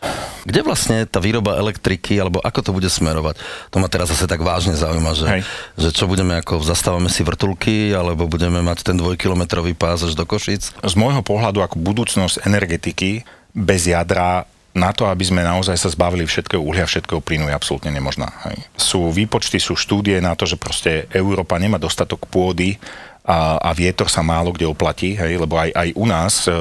kde 0.42 0.66
vlastne 0.66 1.06
tá 1.06 1.22
výroba 1.22 1.62
elektriky, 1.62 2.18
alebo 2.18 2.42
ako 2.42 2.60
to 2.66 2.72
bude 2.74 2.90
smerovať? 2.90 3.38
To 3.70 3.78
ma 3.78 3.86
teraz 3.86 4.10
zase 4.10 4.26
tak 4.26 4.42
vážne 4.42 4.74
zaujíma, 4.74 5.14
že, 5.14 5.46
že 5.78 5.94
čo 5.94 6.10
budeme 6.10 6.42
ako, 6.42 6.66
zastávame 6.66 7.14
si 7.14 7.22
vrtulky, 7.22 7.94
alebo 7.94 8.26
budeme 8.26 8.66
mať 8.66 8.82
ten 8.82 8.98
dvojkilometrový 8.98 9.78
pás 9.78 10.02
až 10.02 10.18
do 10.18 10.26
Košic? 10.26 10.74
Z 10.74 10.94
môjho 10.98 11.22
pohľadu 11.22 11.62
ako 11.62 11.78
budúcnosť 11.78 12.42
energetiky 12.50 13.22
bez 13.54 13.86
jadra 13.86 14.50
na 14.72 14.96
to, 14.96 15.08
aby 15.08 15.24
sme 15.28 15.44
naozaj 15.44 15.76
sa 15.76 15.92
zbavili 15.92 16.24
všetkého 16.24 16.64
uhlia, 16.64 16.88
všetkého 16.88 17.20
plynu 17.20 17.52
je 17.52 17.56
absolútne 17.56 17.92
nemožná. 17.92 18.32
Hej. 18.48 18.64
Sú 18.80 19.12
výpočty, 19.12 19.60
sú 19.60 19.76
štúdie 19.76 20.24
na 20.24 20.32
to, 20.36 20.48
že 20.48 20.56
proste 20.56 21.12
Európa 21.12 21.60
nemá 21.60 21.76
dostatok 21.76 22.24
pôdy 22.32 22.80
a, 23.22 23.62
a 23.62 23.70
vietor 23.78 24.10
sa 24.10 24.26
málo 24.26 24.50
kde 24.50 24.66
oplatí, 24.66 25.14
hej, 25.14 25.38
lebo 25.38 25.54
aj, 25.54 25.70
aj 25.78 25.90
u 25.94 26.06
nás, 26.10 26.50
e, 26.50 26.52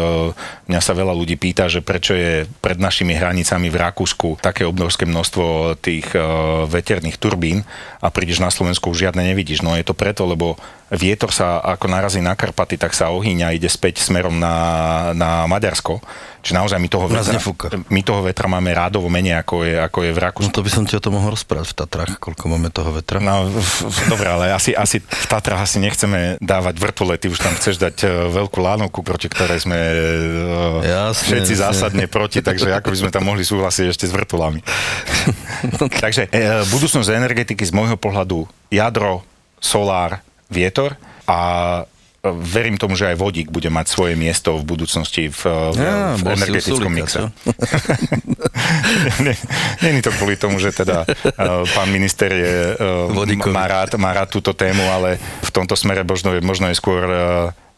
mňa 0.69 0.81
sa 0.85 0.93
veľa 0.93 1.17
ľudí 1.17 1.41
pýta, 1.41 1.73
že 1.73 1.81
prečo 1.81 2.13
je 2.13 2.45
pred 2.61 2.77
našimi 2.77 3.17
hranicami 3.17 3.73
v 3.73 3.81
Rakúsku 3.81 4.37
také 4.45 4.69
obrovské 4.69 5.09
množstvo 5.09 5.79
tých 5.81 6.13
e, 6.13 6.21
veterných 6.69 7.17
turbín 7.17 7.65
a 8.05 8.13
prídeš 8.13 8.45
na 8.45 8.53
Slovensku 8.53 8.93
už 8.93 9.09
žiadne 9.09 9.25
nevidíš. 9.25 9.65
No 9.65 9.73
je 9.73 9.89
to 9.89 9.97
preto, 9.97 10.29
lebo 10.29 10.61
vietor 10.95 11.31
sa 11.31 11.63
ako 11.63 11.87
narazí 11.87 12.19
na 12.19 12.35
Karpaty, 12.35 12.77
tak 12.81 12.95
sa 12.95 13.15
ohýňa, 13.15 13.55
ide 13.55 13.71
späť 13.71 14.03
smerom 14.03 14.39
na, 14.39 15.11
na 15.15 15.47
Maďarsko 15.47 16.03
Čiže 16.41 16.57
naozaj 16.57 16.79
my 16.81 16.89
toho, 16.89 17.05
vetra, 17.05 17.37
my 17.93 18.01
toho 18.01 18.21
vetra 18.25 18.49
máme 18.49 18.73
rádovo 18.73 19.13
menej, 19.13 19.45
ako 19.45 19.61
je, 19.61 19.77
ako 19.77 19.99
je 20.09 20.13
v 20.17 20.21
Rakúsku. 20.25 20.49
No 20.49 20.57
to 20.57 20.65
by 20.65 20.71
som 20.73 20.85
ti 20.89 20.97
o 20.97 21.03
tom 21.05 21.21
mohol 21.21 21.37
rozprávať 21.37 21.69
v 21.69 21.77
Tatrách, 21.77 22.13
koľko 22.17 22.45
máme 22.49 22.73
toho 22.73 22.97
vetra. 22.97 23.21
No, 23.21 23.45
dobre, 24.09 24.33
ale 24.33 24.57
asi, 24.57 24.73
asi 24.73 25.05
v 25.05 25.27
Tatrách 25.29 25.69
asi 25.69 25.77
nechceme 25.85 26.41
dávať 26.41 26.81
vrtule, 26.81 27.21
ty 27.21 27.29
už 27.29 27.45
tam 27.45 27.53
chceš 27.61 27.77
dať 27.77 27.97
e, 28.01 28.33
veľkú 28.33 28.57
lánovku, 28.57 29.05
proti 29.05 29.29
ktorej 29.29 29.69
sme 29.69 29.77
e, 29.77 29.97
jasne, 30.89 31.25
všetci 31.29 31.53
jasne. 31.53 31.65
zásadne 31.69 32.05
proti, 32.09 32.41
takže 32.41 32.73
ako 32.73 32.89
by 32.89 32.99
sme 33.05 33.11
tam 33.13 33.29
mohli 33.29 33.45
súhlasiť 33.45 33.93
ešte 33.93 34.09
s 34.09 34.13
vrtulami. 34.17 34.65
takže 36.05 36.33
e, 36.33 36.65
budúcnosť 36.73 37.13
energetiky 37.13 37.69
z 37.69 37.73
môjho 37.77 38.01
pohľadu 38.01 38.49
jadro, 38.73 39.21
solár, 39.61 40.25
vietor 40.51 40.99
a 41.25 41.39
verím 42.29 42.77
tomu, 42.77 43.01
že 43.01 43.09
aj 43.09 43.17
vodík 43.17 43.49
bude 43.49 43.73
mať 43.73 43.87
svoje 43.89 44.13
miesto 44.13 44.61
v 44.61 44.69
budúcnosti 44.69 45.33
v, 45.33 45.41
v, 45.73 45.81
ja, 45.81 46.21
v 46.21 46.37
energetickom 46.37 46.93
mixe. 46.93 47.21
Není 49.85 50.01
to 50.05 50.13
kvôli 50.13 50.37
tomu, 50.37 50.61
že 50.61 50.77
teda 50.77 51.09
uh, 51.09 51.65
pán 51.73 51.89
minister 51.89 52.29
je, 52.29 52.77
uh, 52.77 53.49
má, 53.49 53.65
rád, 53.65 53.97
má 53.97 54.13
rád 54.13 54.29
túto 54.29 54.53
tému, 54.53 54.85
ale 54.85 55.17
v 55.41 55.51
tomto 55.51 55.73
smere 55.73 56.05
možno, 56.05 56.37
možno 56.45 56.69
je 56.69 56.77
skôr 56.77 57.09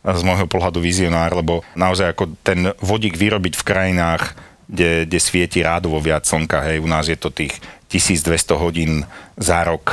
z 0.02 0.22
môjho 0.26 0.50
pohľadu 0.50 0.82
vizionár, 0.82 1.30
lebo 1.30 1.62
naozaj 1.78 2.18
ako 2.18 2.34
ten 2.42 2.74
vodík 2.82 3.14
vyrobiť 3.14 3.54
v 3.54 3.66
krajinách, 3.66 4.34
kde, 4.72 5.04
kde 5.04 5.18
svieti 5.20 5.60
rádovo 5.60 6.00
viac 6.00 6.24
slnka, 6.24 6.64
hej, 6.64 6.80
u 6.80 6.88
nás 6.88 7.06
je 7.06 7.20
to 7.20 7.28
tých 7.28 7.60
1200 7.92 8.56
hodín 8.56 9.04
za 9.36 9.60
rok, 9.68 9.92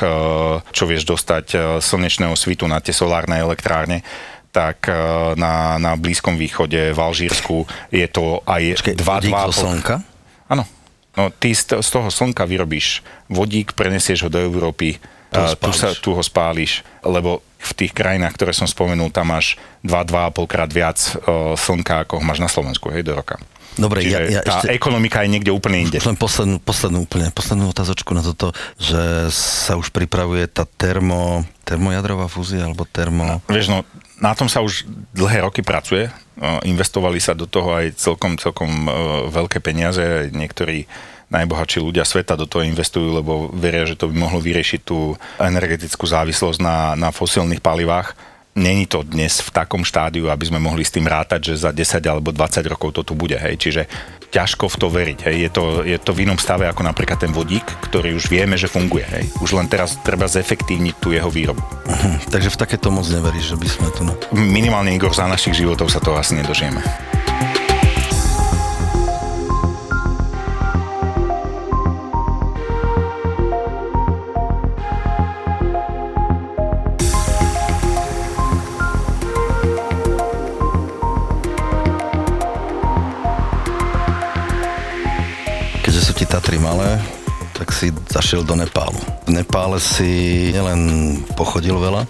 čo 0.72 0.84
vieš 0.88 1.04
dostať 1.04 1.80
slnečného 1.84 2.32
svitu 2.40 2.64
na 2.64 2.80
tie 2.80 2.96
solárne 2.96 3.36
elektrárne, 3.36 4.08
tak 4.50 4.90
e, 4.90 4.94
na, 5.38 5.78
na 5.78 5.94
Blízkom 5.94 6.34
východe, 6.34 6.96
v 6.96 7.00
Alžírsku 7.00 7.70
je 7.94 8.08
to 8.10 8.42
aj 8.50 8.82
2-2... 8.98 9.30
slnka? 9.54 10.02
Áno. 10.50 10.66
No, 11.14 11.30
ty 11.30 11.54
z, 11.54 11.84
z 11.84 11.90
toho 11.90 12.10
slnka 12.10 12.48
vyrobíš 12.48 13.06
vodík, 13.30 13.78
prenesieš 13.78 14.26
ho 14.26 14.30
do 14.32 14.42
Európy, 14.42 14.98
a 15.30 15.54
tu, 15.54 15.70
sa, 15.70 15.94
tu 15.94 16.18
ho 16.18 16.24
spáliš, 16.26 16.82
lebo 17.06 17.46
v 17.62 17.72
tých 17.78 17.94
krajinách, 17.94 18.34
ktoré 18.34 18.50
som 18.50 18.66
spomenul, 18.66 19.14
tam 19.14 19.30
máš 19.30 19.62
2-2,5 19.86 20.50
krát 20.50 20.72
viac 20.74 20.98
slnka, 21.54 22.08
ako 22.08 22.18
ho 22.18 22.24
máš 22.26 22.42
na 22.42 22.50
Slovensku, 22.50 22.90
hej, 22.90 23.06
do 23.06 23.14
roka. 23.14 23.38
Dobre, 23.78 24.02
Čiže 24.02 24.20
ja, 24.32 24.40
ja 24.40 24.42
tá 24.42 24.64
ešte... 24.64 24.74
ekonomika 24.74 25.22
je 25.24 25.30
niekde 25.30 25.52
úplne 25.54 25.86
inde. 25.86 26.02
Len 26.02 26.18
poslednú, 26.18 26.58
poslednú, 26.64 27.06
úplne, 27.06 27.30
poslednú 27.30 27.70
otázočku 27.70 28.12
na 28.18 28.26
toto, 28.26 28.56
že 28.82 29.30
sa 29.32 29.78
už 29.78 29.94
pripravuje 29.94 30.50
tá 30.50 30.66
termo, 30.66 31.46
termojadrová 31.68 32.26
fúzia, 32.32 32.66
alebo 32.66 32.84
termo... 32.90 33.24
No, 33.24 33.38
vieš, 33.48 33.70
no, 33.70 33.86
na 34.20 34.36
tom 34.36 34.52
sa 34.52 34.60
už 34.60 34.84
dlhé 35.16 35.48
roky 35.48 35.64
pracuje. 35.64 36.12
Investovali 36.64 37.20
sa 37.20 37.36
do 37.36 37.48
toho 37.48 37.76
aj 37.76 38.00
celkom, 38.00 38.36
celkom 38.40 38.88
veľké 39.32 39.60
peniaze. 39.64 40.32
Niektorí 40.32 40.88
najbohatší 41.30 41.80
ľudia 41.80 42.04
sveta 42.04 42.34
do 42.34 42.50
toho 42.50 42.66
investujú, 42.66 43.14
lebo 43.22 43.54
veria, 43.54 43.86
že 43.86 43.96
to 43.96 44.10
by 44.10 44.16
mohlo 44.18 44.42
vyriešiť 44.42 44.82
tú 44.82 45.14
energetickú 45.38 46.10
závislosť 46.10 46.60
na, 46.60 46.98
na 46.98 47.10
fosílnych 47.14 47.62
palivách 47.62 48.18
není 48.60 48.86
to 48.86 49.08
dnes 49.08 49.40
v 49.40 49.50
takom 49.56 49.88
štádiu, 49.88 50.28
aby 50.28 50.46
sme 50.46 50.60
mohli 50.60 50.84
s 50.84 50.92
tým 50.92 51.08
rátať, 51.08 51.56
že 51.56 51.64
za 51.64 51.72
10 51.72 52.04
alebo 52.04 52.36
20 52.36 52.60
rokov 52.68 53.00
to 53.00 53.02
tu 53.08 53.16
bude. 53.16 53.40
Hej. 53.40 53.56
Čiže 53.56 53.82
ťažko 54.30 54.70
v 54.70 54.76
to 54.76 54.88
veriť. 54.92 55.20
Hej. 55.26 55.36
Je, 55.48 55.50
to, 55.50 55.64
je 55.88 55.98
to 55.98 56.12
v 56.12 56.28
inom 56.28 56.38
stave 56.38 56.68
ako 56.68 56.84
napríklad 56.84 57.18
ten 57.18 57.32
vodík, 57.32 57.66
ktorý 57.90 58.14
už 58.14 58.28
vieme, 58.30 58.60
že 58.60 58.70
funguje. 58.70 59.08
Hej. 59.08 59.26
Už 59.40 59.56
len 59.56 59.72
teraz 59.72 59.98
treba 60.04 60.28
zefektívniť 60.28 60.96
tú 61.00 61.16
jeho 61.16 61.32
výrobu. 61.32 61.64
Uh-huh. 61.64 62.16
Takže 62.30 62.54
v 62.54 62.60
takéto 62.60 62.92
moc 62.92 63.08
neveríš, 63.08 63.56
že 63.56 63.58
by 63.58 63.68
sme 63.72 63.88
tu... 63.96 64.02
Minimálne, 64.36 64.94
Igor, 64.94 65.16
za 65.16 65.26
našich 65.26 65.58
životov 65.58 65.90
sa 65.90 66.04
to 66.04 66.14
asi 66.14 66.38
nedožijeme. 66.38 66.84
Malé, 86.70 87.02
tak 87.58 87.74
si 87.74 87.90
zašiel 88.14 88.46
do 88.46 88.54
Nepálu. 88.54 89.02
V 89.26 89.34
Nepále 89.34 89.82
si 89.82 90.54
nielen 90.54 91.18
pochodil 91.34 91.82
veľa, 91.82 92.06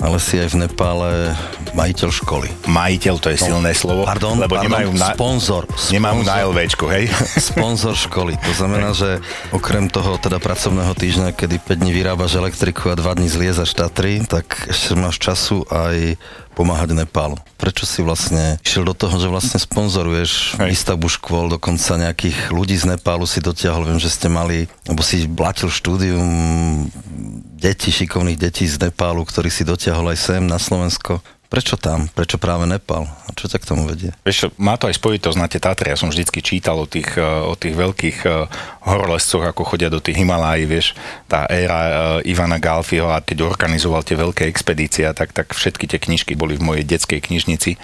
ale 0.00 0.16
si 0.16 0.40
aj 0.40 0.56
v 0.56 0.60
Nepále 0.64 1.36
majiteľ 1.74 2.10
školy. 2.10 2.48
Majiteľ, 2.66 3.14
to 3.22 3.28
je 3.32 3.38
no, 3.40 3.46
silné 3.46 3.70
slovo. 3.74 4.02
Pardon, 4.06 4.38
lebo 4.38 4.58
pardon, 4.58 4.70
nemajú 4.70 4.90
na, 4.96 5.14
sponzor, 5.14 5.64
Nemajú 5.90 6.20
na 6.26 6.34
LVčku, 6.46 6.84
hej? 6.90 7.10
Sponzor 7.50 7.94
školy. 7.94 8.34
To 8.36 8.52
znamená, 8.52 8.94
že 8.94 9.22
okrem 9.54 9.86
toho 9.90 10.18
teda 10.18 10.42
pracovného 10.42 10.92
týždňa, 10.94 11.34
kedy 11.34 11.62
5 11.62 11.80
dní 11.80 11.92
vyrábaš 11.94 12.38
elektriku 12.38 12.90
a 12.90 12.98
2 12.98 13.18
dní 13.18 13.28
zliezaš 13.30 13.74
Tatry, 13.74 14.22
tak 14.26 14.70
ešte 14.70 14.98
máš 14.98 15.22
času 15.22 15.64
aj 15.70 16.18
pomáhať 16.60 16.92
Nepálu. 16.92 17.38
Prečo 17.56 17.88
si 17.88 18.04
vlastne 18.04 18.60
išiel 18.60 18.84
do 18.84 18.92
toho, 18.92 19.16
že 19.16 19.32
vlastne 19.32 19.56
sponzoruješ 19.56 20.60
Hej. 20.60 20.76
výstavbu 20.76 21.08
škôl, 21.08 21.48
dokonca 21.48 21.96
nejakých 21.96 22.52
ľudí 22.52 22.76
z 22.76 22.92
Nepálu 22.92 23.24
si 23.24 23.40
dotiahol, 23.40 23.88
viem, 23.88 24.00
že 24.02 24.12
ste 24.12 24.28
mali, 24.28 24.68
alebo 24.84 25.00
si 25.00 25.24
blatil 25.24 25.72
štúdium 25.72 26.28
detí, 27.56 27.88
šikovných 27.88 28.36
detí 28.36 28.68
z 28.68 28.76
Nepálu, 28.76 29.24
ktorý 29.24 29.48
si 29.48 29.64
dotiahol 29.64 30.12
aj 30.12 30.18
sem 30.18 30.42
na 30.44 30.60
Slovensko. 30.60 31.24
Prečo 31.50 31.74
tam? 31.74 32.06
Prečo 32.06 32.38
práve 32.38 32.62
Nepal? 32.62 33.10
A 33.26 33.34
čo 33.34 33.50
ťa 33.50 33.58
k 33.58 33.68
tomu 33.74 33.82
vedie? 33.90 34.14
Vieš, 34.22 34.54
má 34.54 34.78
to 34.78 34.86
aj 34.86 34.94
spojitosť 35.02 35.34
na 35.34 35.50
tie 35.50 35.58
Tatry. 35.58 35.90
Ja 35.90 35.98
som 35.98 36.06
vždycky 36.06 36.38
čítal 36.46 36.78
o 36.78 36.86
tých, 36.86 37.18
eh, 37.18 37.26
o 37.26 37.58
tých 37.58 37.74
veľkých 37.74 38.18
eh, 38.22 38.46
horolescoch, 38.86 39.42
ako 39.42 39.66
chodia 39.66 39.90
do 39.90 39.98
tých 39.98 40.22
Himalájí, 40.22 40.70
vieš, 40.70 40.94
tá 41.26 41.50
éra 41.50 41.80
eh, 42.22 42.30
Ivana 42.30 42.62
Galfiho 42.62 43.10
a 43.10 43.18
keď 43.18 43.50
organizoval 43.50 44.06
tie 44.06 44.14
veľké 44.14 44.46
expedície, 44.46 45.10
tak, 45.10 45.34
tak 45.34 45.50
všetky 45.50 45.90
tie 45.90 45.98
knižky 45.98 46.38
boli 46.38 46.54
v 46.54 46.62
mojej 46.62 46.84
detskej 46.86 47.18
knižnici. 47.18 47.74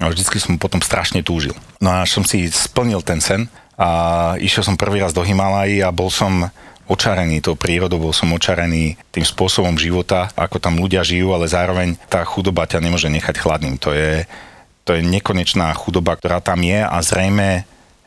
A 0.00 0.08
vždycky 0.08 0.40
som 0.40 0.56
potom 0.56 0.80
strašne 0.80 1.20
túžil. 1.20 1.52
No 1.84 1.92
a 1.92 2.08
som 2.08 2.24
si 2.24 2.48
splnil 2.48 3.04
ten 3.04 3.20
sen 3.20 3.52
a 3.76 4.32
išiel 4.40 4.64
som 4.64 4.80
prvý 4.80 5.04
raz 5.04 5.12
do 5.12 5.20
Himalají 5.20 5.84
a 5.84 5.92
bol 5.92 6.08
som 6.08 6.48
očarený 6.88 7.40
tou 7.44 7.54
prírodou, 7.56 8.00
bol 8.00 8.14
som 8.16 8.32
očarený 8.32 8.96
tým 9.12 9.24
spôsobom 9.24 9.76
života, 9.76 10.28
ako 10.36 10.60
tam 10.60 10.80
ľudia 10.80 11.04
žijú, 11.04 11.32
ale 11.32 11.48
zároveň 11.48 11.96
tá 12.08 12.24
chudoba 12.24 12.68
ťa 12.68 12.80
nemôže 12.80 13.08
nechať 13.08 13.40
chladným. 13.40 13.76
To 13.84 13.92
je, 13.92 14.24
to 14.84 14.96
je 14.96 15.02
nekonečná 15.04 15.72
chudoba, 15.76 16.16
ktorá 16.16 16.40
tam 16.40 16.60
je 16.64 16.80
a 16.80 16.96
zrejme 17.00 17.64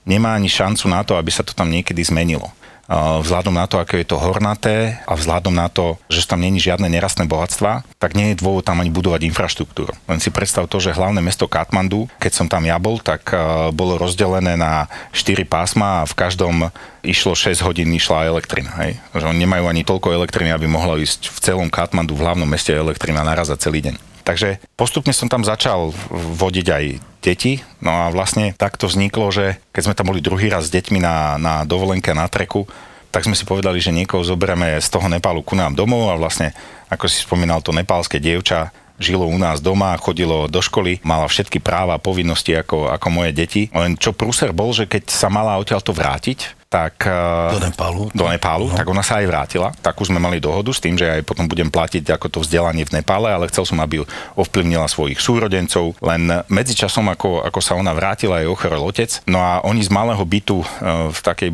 nemá 0.08 0.34
ani 0.34 0.50
šancu 0.50 0.88
na 0.90 1.02
to, 1.06 1.18
aby 1.18 1.30
sa 1.30 1.46
to 1.46 1.52
tam 1.54 1.70
niekedy 1.70 2.00
zmenilo 2.02 2.57
vzhľadom 2.88 3.52
na 3.52 3.68
to, 3.68 3.84
ako 3.84 4.00
je 4.00 4.08
to 4.08 4.16
hornaté 4.16 5.00
a 5.04 5.14
vzhľadom 5.20 5.52
na 5.52 5.68
to, 5.68 6.00
že 6.08 6.24
tam 6.24 6.40
není 6.40 6.56
žiadne 6.60 6.88
nerastné 6.88 7.28
bohatstva, 7.28 7.84
tak 8.00 8.16
nie 8.16 8.32
je 8.32 8.40
dôvod 8.40 8.64
tam 8.64 8.80
ani 8.80 8.88
budovať 8.88 9.28
infraštruktúru. 9.28 9.92
Len 10.08 10.24
si 10.24 10.32
predstav 10.32 10.72
to, 10.72 10.80
že 10.80 10.96
hlavné 10.96 11.20
mesto 11.20 11.52
Katmandu, 11.52 12.08
keď 12.18 12.32
som 12.32 12.48
tam 12.48 12.64
ja 12.64 12.80
bol, 12.80 13.04
tak 13.04 13.36
bolo 13.76 14.00
rozdelené 14.00 14.56
na 14.56 14.88
4 15.12 15.44
pásma 15.44 16.04
a 16.04 16.08
v 16.08 16.16
každom 16.16 16.72
išlo 17.04 17.36
6 17.36 17.60
hodín, 17.68 17.92
išla 17.92 18.28
elektrina. 18.28 18.72
Hej? 18.84 19.00
Že 19.12 19.36
oni 19.36 19.40
nemajú 19.44 19.66
ani 19.68 19.84
toľko 19.84 20.16
elektriny, 20.16 20.56
aby 20.56 20.72
mohla 20.72 20.96
ísť 21.00 21.28
v 21.28 21.38
celom 21.44 21.68
Katmandu, 21.68 22.16
v 22.16 22.24
hlavnom 22.24 22.48
meste 22.48 22.72
elektrina 22.72 23.24
naraz 23.24 23.52
za 23.52 23.60
celý 23.60 23.84
deň. 23.84 23.96
Takže 24.28 24.60
postupne 24.76 25.16
som 25.16 25.32
tam 25.32 25.48
začal 25.48 25.96
vodiť 26.12 26.68
aj 26.68 26.86
deti, 27.24 27.64
no 27.80 27.96
a 27.96 28.12
vlastne 28.12 28.52
takto 28.60 28.92
vzniklo, 28.92 29.32
že 29.32 29.56
keď 29.72 29.82
sme 29.88 29.96
tam 29.96 30.12
boli 30.12 30.20
druhý 30.20 30.52
raz 30.52 30.68
s 30.68 30.74
deťmi 30.76 31.00
na, 31.00 31.40
na 31.40 31.64
dovolenke 31.64 32.12
na 32.12 32.28
treku, 32.28 32.68
tak 33.08 33.24
sme 33.24 33.40
si 33.40 33.48
povedali, 33.48 33.80
že 33.80 33.96
niekoho 33.96 34.28
zoberieme 34.28 34.76
z 34.84 34.88
toho 34.92 35.08
Nepálu 35.08 35.40
ku 35.48 35.56
nám 35.56 35.80
domov 35.80 36.12
a 36.12 36.20
vlastne, 36.20 36.52
ako 36.92 37.08
si 37.08 37.24
spomínal, 37.24 37.64
to 37.64 37.72
nepálske 37.72 38.20
dievča 38.20 38.76
žilo 38.98 39.30
u 39.30 39.38
nás 39.38 39.62
doma, 39.62 39.94
chodilo 40.02 40.50
do 40.50 40.58
školy, 40.58 41.00
mala 41.06 41.30
všetky 41.30 41.62
práva 41.62 41.96
a 41.96 42.02
povinnosti 42.02 42.58
ako, 42.58 42.90
ako 42.90 43.08
moje 43.14 43.32
deti. 43.32 43.70
Len 43.70 43.94
čo 43.94 44.12
prúser 44.12 44.52
bol, 44.52 44.74
že 44.74 44.90
keď 44.90 45.14
sa 45.14 45.30
mala 45.30 45.58
odtiaľto 45.62 45.94
vrátiť, 45.94 46.57
tak... 46.68 47.08
Eh, 47.08 47.56
do 47.56 47.64
Nepálu. 47.64 48.04
Do 48.12 48.28
Nepálu, 48.28 48.68
no. 48.72 48.76
tak 48.76 48.88
ona 48.92 49.00
sa 49.00 49.24
aj 49.24 49.26
vrátila. 49.28 49.70
Takú 49.80 50.04
sme 50.04 50.20
mali 50.20 50.44
dohodu 50.44 50.68
s 50.76 50.84
tým, 50.84 51.00
že 51.00 51.08
aj 51.08 51.24
potom 51.24 51.48
budem 51.48 51.72
platiť 51.72 52.12
ako 52.12 52.28
to 52.28 52.40
vzdelanie 52.44 52.84
v 52.84 53.00
Nepále, 53.00 53.32
ale 53.32 53.48
chcel 53.48 53.64
som, 53.64 53.80
aby 53.80 54.04
ovplyvnila 54.36 54.92
svojich 54.92 55.20
súrodencov. 55.20 55.96
Len 56.04 56.44
medzičasom, 56.52 57.08
ako, 57.08 57.48
ako 57.48 57.60
sa 57.64 57.80
ona 57.80 57.96
vrátila, 57.96 58.44
aj 58.44 58.52
ochorel 58.52 58.84
otec. 58.84 59.10
No 59.26 59.40
a 59.40 59.64
oni 59.64 59.80
z 59.80 59.92
malého 59.92 60.24
bytu 60.28 60.60
eh, 60.60 60.68
v 61.08 61.20
takej 61.24 61.52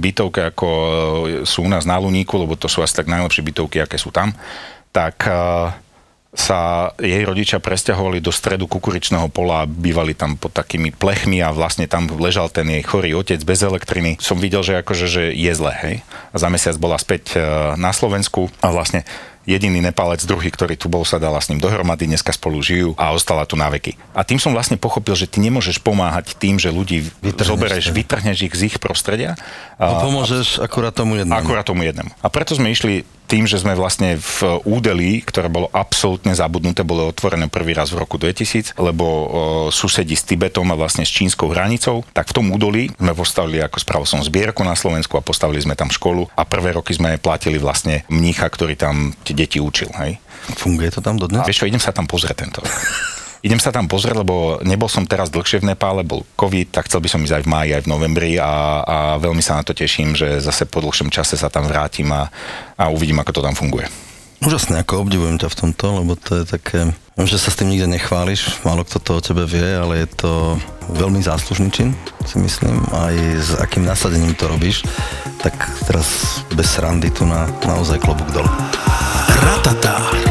bytovke, 0.00 0.40
ako 0.56 0.68
eh, 0.68 0.84
sú 1.44 1.68
u 1.68 1.70
nás 1.70 1.84
na 1.84 2.00
Luníku, 2.00 2.40
lebo 2.40 2.56
to 2.56 2.72
sú 2.72 2.80
asi 2.80 2.96
tak 2.96 3.12
najlepšie 3.12 3.44
bytovky, 3.44 3.84
aké 3.84 4.00
sú 4.00 4.08
tam, 4.08 4.32
tak 4.92 5.24
sa 6.32 6.90
jej 6.96 7.20
rodičia 7.28 7.60
presťahovali 7.60 8.24
do 8.24 8.32
stredu 8.32 8.64
kukuričného 8.64 9.28
pola, 9.28 9.68
bývali 9.68 10.16
tam 10.16 10.40
pod 10.40 10.56
takými 10.56 10.88
plechmi 10.88 11.44
a 11.44 11.52
vlastne 11.52 11.84
tam 11.84 12.08
ležal 12.08 12.48
ten 12.48 12.64
jej 12.72 12.80
chorý 12.80 13.12
otec 13.12 13.36
bez 13.44 13.60
elektriny. 13.60 14.16
Som 14.16 14.40
videl, 14.40 14.64
že 14.64 14.80
akože 14.80 15.06
že 15.12 15.22
je 15.36 15.52
zle, 15.52 15.72
hej. 15.84 15.96
A 16.32 16.36
za 16.40 16.48
mesiac 16.48 16.72
bola 16.80 16.96
späť 16.96 17.36
e, 17.36 17.44
na 17.76 17.92
Slovensku 17.92 18.48
a 18.64 18.72
vlastne 18.72 19.04
jediný 19.44 19.84
Nepalec, 19.84 20.24
druhý, 20.24 20.48
ktorý 20.48 20.78
tu 20.78 20.88
bol, 20.88 21.04
sa 21.04 21.20
dala 21.20 21.36
s 21.42 21.50
ním 21.52 21.60
dohromady, 21.60 22.08
dneska 22.08 22.32
spolu 22.32 22.62
žijú 22.62 22.94
a 22.96 23.12
ostala 23.12 23.44
tu 23.44 23.58
na 23.58 23.68
veky. 23.68 23.98
A 24.16 24.22
tým 24.22 24.38
som 24.38 24.54
vlastne 24.54 24.78
pochopil, 24.78 25.12
že 25.18 25.28
ty 25.28 25.42
nemôžeš 25.42 25.82
pomáhať 25.82 26.38
tým, 26.38 26.56
že 26.56 26.72
ľudí 26.72 27.12
vytrhneš, 27.20 27.48
zobereš, 27.52 27.84
vytrhneš 27.92 28.38
ich 28.48 28.54
z 28.56 28.62
ich 28.72 28.76
prostredia. 28.78 29.34
A, 29.76 30.00
a 30.00 30.06
pomôžeš 30.06 30.62
akurát 30.62 30.94
tomu 30.94 31.20
jednému. 31.20 31.36
Akurát 31.36 31.66
tomu 31.66 31.82
jednému. 31.84 32.08
A 32.22 32.26
preto 32.30 32.54
sme 32.54 32.70
išli 32.70 33.04
tým, 33.32 33.48
že 33.48 33.64
sme 33.64 33.72
vlastne 33.72 34.20
v 34.20 34.60
údelí, 34.68 35.24
ktoré 35.24 35.48
bolo 35.48 35.72
absolútne 35.72 36.36
zabudnuté, 36.36 36.84
bolo 36.84 37.08
otvorené 37.08 37.48
prvý 37.48 37.72
raz 37.72 37.88
v 37.88 38.04
roku 38.04 38.20
2000, 38.20 38.76
lebo 38.76 39.06
o, 39.08 39.24
susedí 39.72 40.12
s 40.12 40.28
Tibetom 40.28 40.68
a 40.68 40.76
vlastne 40.76 41.08
s 41.08 41.08
čínskou 41.08 41.48
hranicou, 41.48 42.04
tak 42.12 42.28
v 42.28 42.36
tom 42.36 42.52
údolí 42.52 42.92
sme 42.92 43.16
postavili, 43.16 43.64
ako 43.64 43.80
spravil 43.80 44.04
som 44.04 44.20
zbierku 44.20 44.60
na 44.60 44.76
Slovensku 44.76 45.16
a 45.16 45.24
postavili 45.24 45.64
sme 45.64 45.72
tam 45.72 45.88
školu 45.88 46.28
a 46.36 46.44
prvé 46.44 46.76
roky 46.76 46.92
sme 46.92 47.16
platili 47.16 47.56
vlastne 47.56 48.04
mnícha, 48.12 48.44
ktorý 48.52 48.76
tam 48.76 49.16
tie 49.24 49.32
deti 49.32 49.56
učil. 49.56 49.88
Hej. 49.96 50.20
Funguje 50.60 50.92
to 50.92 51.00
tam 51.00 51.16
dodnes? 51.16 51.40
A 51.40 51.48
vieš 51.48 51.64
čo, 51.64 51.70
idem 51.72 51.80
sa 51.80 51.96
tam 51.96 52.04
pozrieť 52.04 52.44
tento 52.44 52.60
Idem 53.42 53.58
sa 53.58 53.74
tam 53.74 53.90
pozrieť, 53.90 54.22
lebo 54.22 54.62
nebol 54.62 54.86
som 54.86 55.02
teraz 55.02 55.26
dlhšie 55.26 55.66
v 55.66 55.74
Nepále, 55.74 56.06
bol 56.06 56.22
COVID, 56.38 56.78
tak 56.78 56.86
chcel 56.86 57.02
by 57.02 57.08
som 57.10 57.26
ísť 57.26 57.42
aj 57.42 57.44
v 57.44 57.50
máji, 57.50 57.70
aj 57.74 57.82
v 57.82 57.90
novembri 57.90 58.32
a, 58.38 58.86
a 58.86 58.96
veľmi 59.18 59.42
sa 59.42 59.58
na 59.58 59.66
to 59.66 59.74
teším, 59.74 60.14
že 60.14 60.38
zase 60.38 60.62
po 60.62 60.78
dlhšom 60.78 61.10
čase 61.10 61.34
sa 61.34 61.50
tam 61.50 61.66
vrátim 61.66 62.06
a, 62.14 62.30
a 62.78 62.86
uvidím, 62.94 63.18
ako 63.18 63.34
to 63.34 63.42
tam 63.42 63.58
funguje. 63.58 63.90
Úžasné, 64.46 64.86
ako 64.86 65.06
obdivujem 65.06 65.42
ťa 65.42 65.54
v 65.54 65.58
tomto, 65.58 66.02
lebo 66.02 66.14
to 66.14 66.42
je 66.42 66.44
také, 66.46 66.94
viem, 67.18 67.28
že 67.30 67.38
sa 67.38 67.50
s 67.50 67.58
tým 67.58 67.74
nikde 67.74 67.90
nechváliš, 67.90 68.62
málo 68.62 68.86
kto 68.86 68.98
to 69.02 69.10
o 69.18 69.22
tebe 69.22 69.42
vie, 69.46 69.70
ale 69.74 70.06
je 70.06 70.08
to 70.22 70.32
veľmi 70.94 71.18
záslužný 71.22 71.70
čin, 71.74 71.94
si 72.22 72.38
myslím, 72.38 72.78
aj 72.94 73.14
s 73.42 73.50
akým 73.58 73.82
nasadením 73.82 74.38
to 74.38 74.46
robíš, 74.46 74.86
tak 75.42 75.54
teraz 75.86 76.38
bez 76.54 76.78
srandy 76.78 77.10
tu 77.10 77.26
na 77.26 77.50
naozaj 77.66 77.98
klobúk 78.02 78.30
dole. 78.30 78.50
Ratata. 79.30 80.30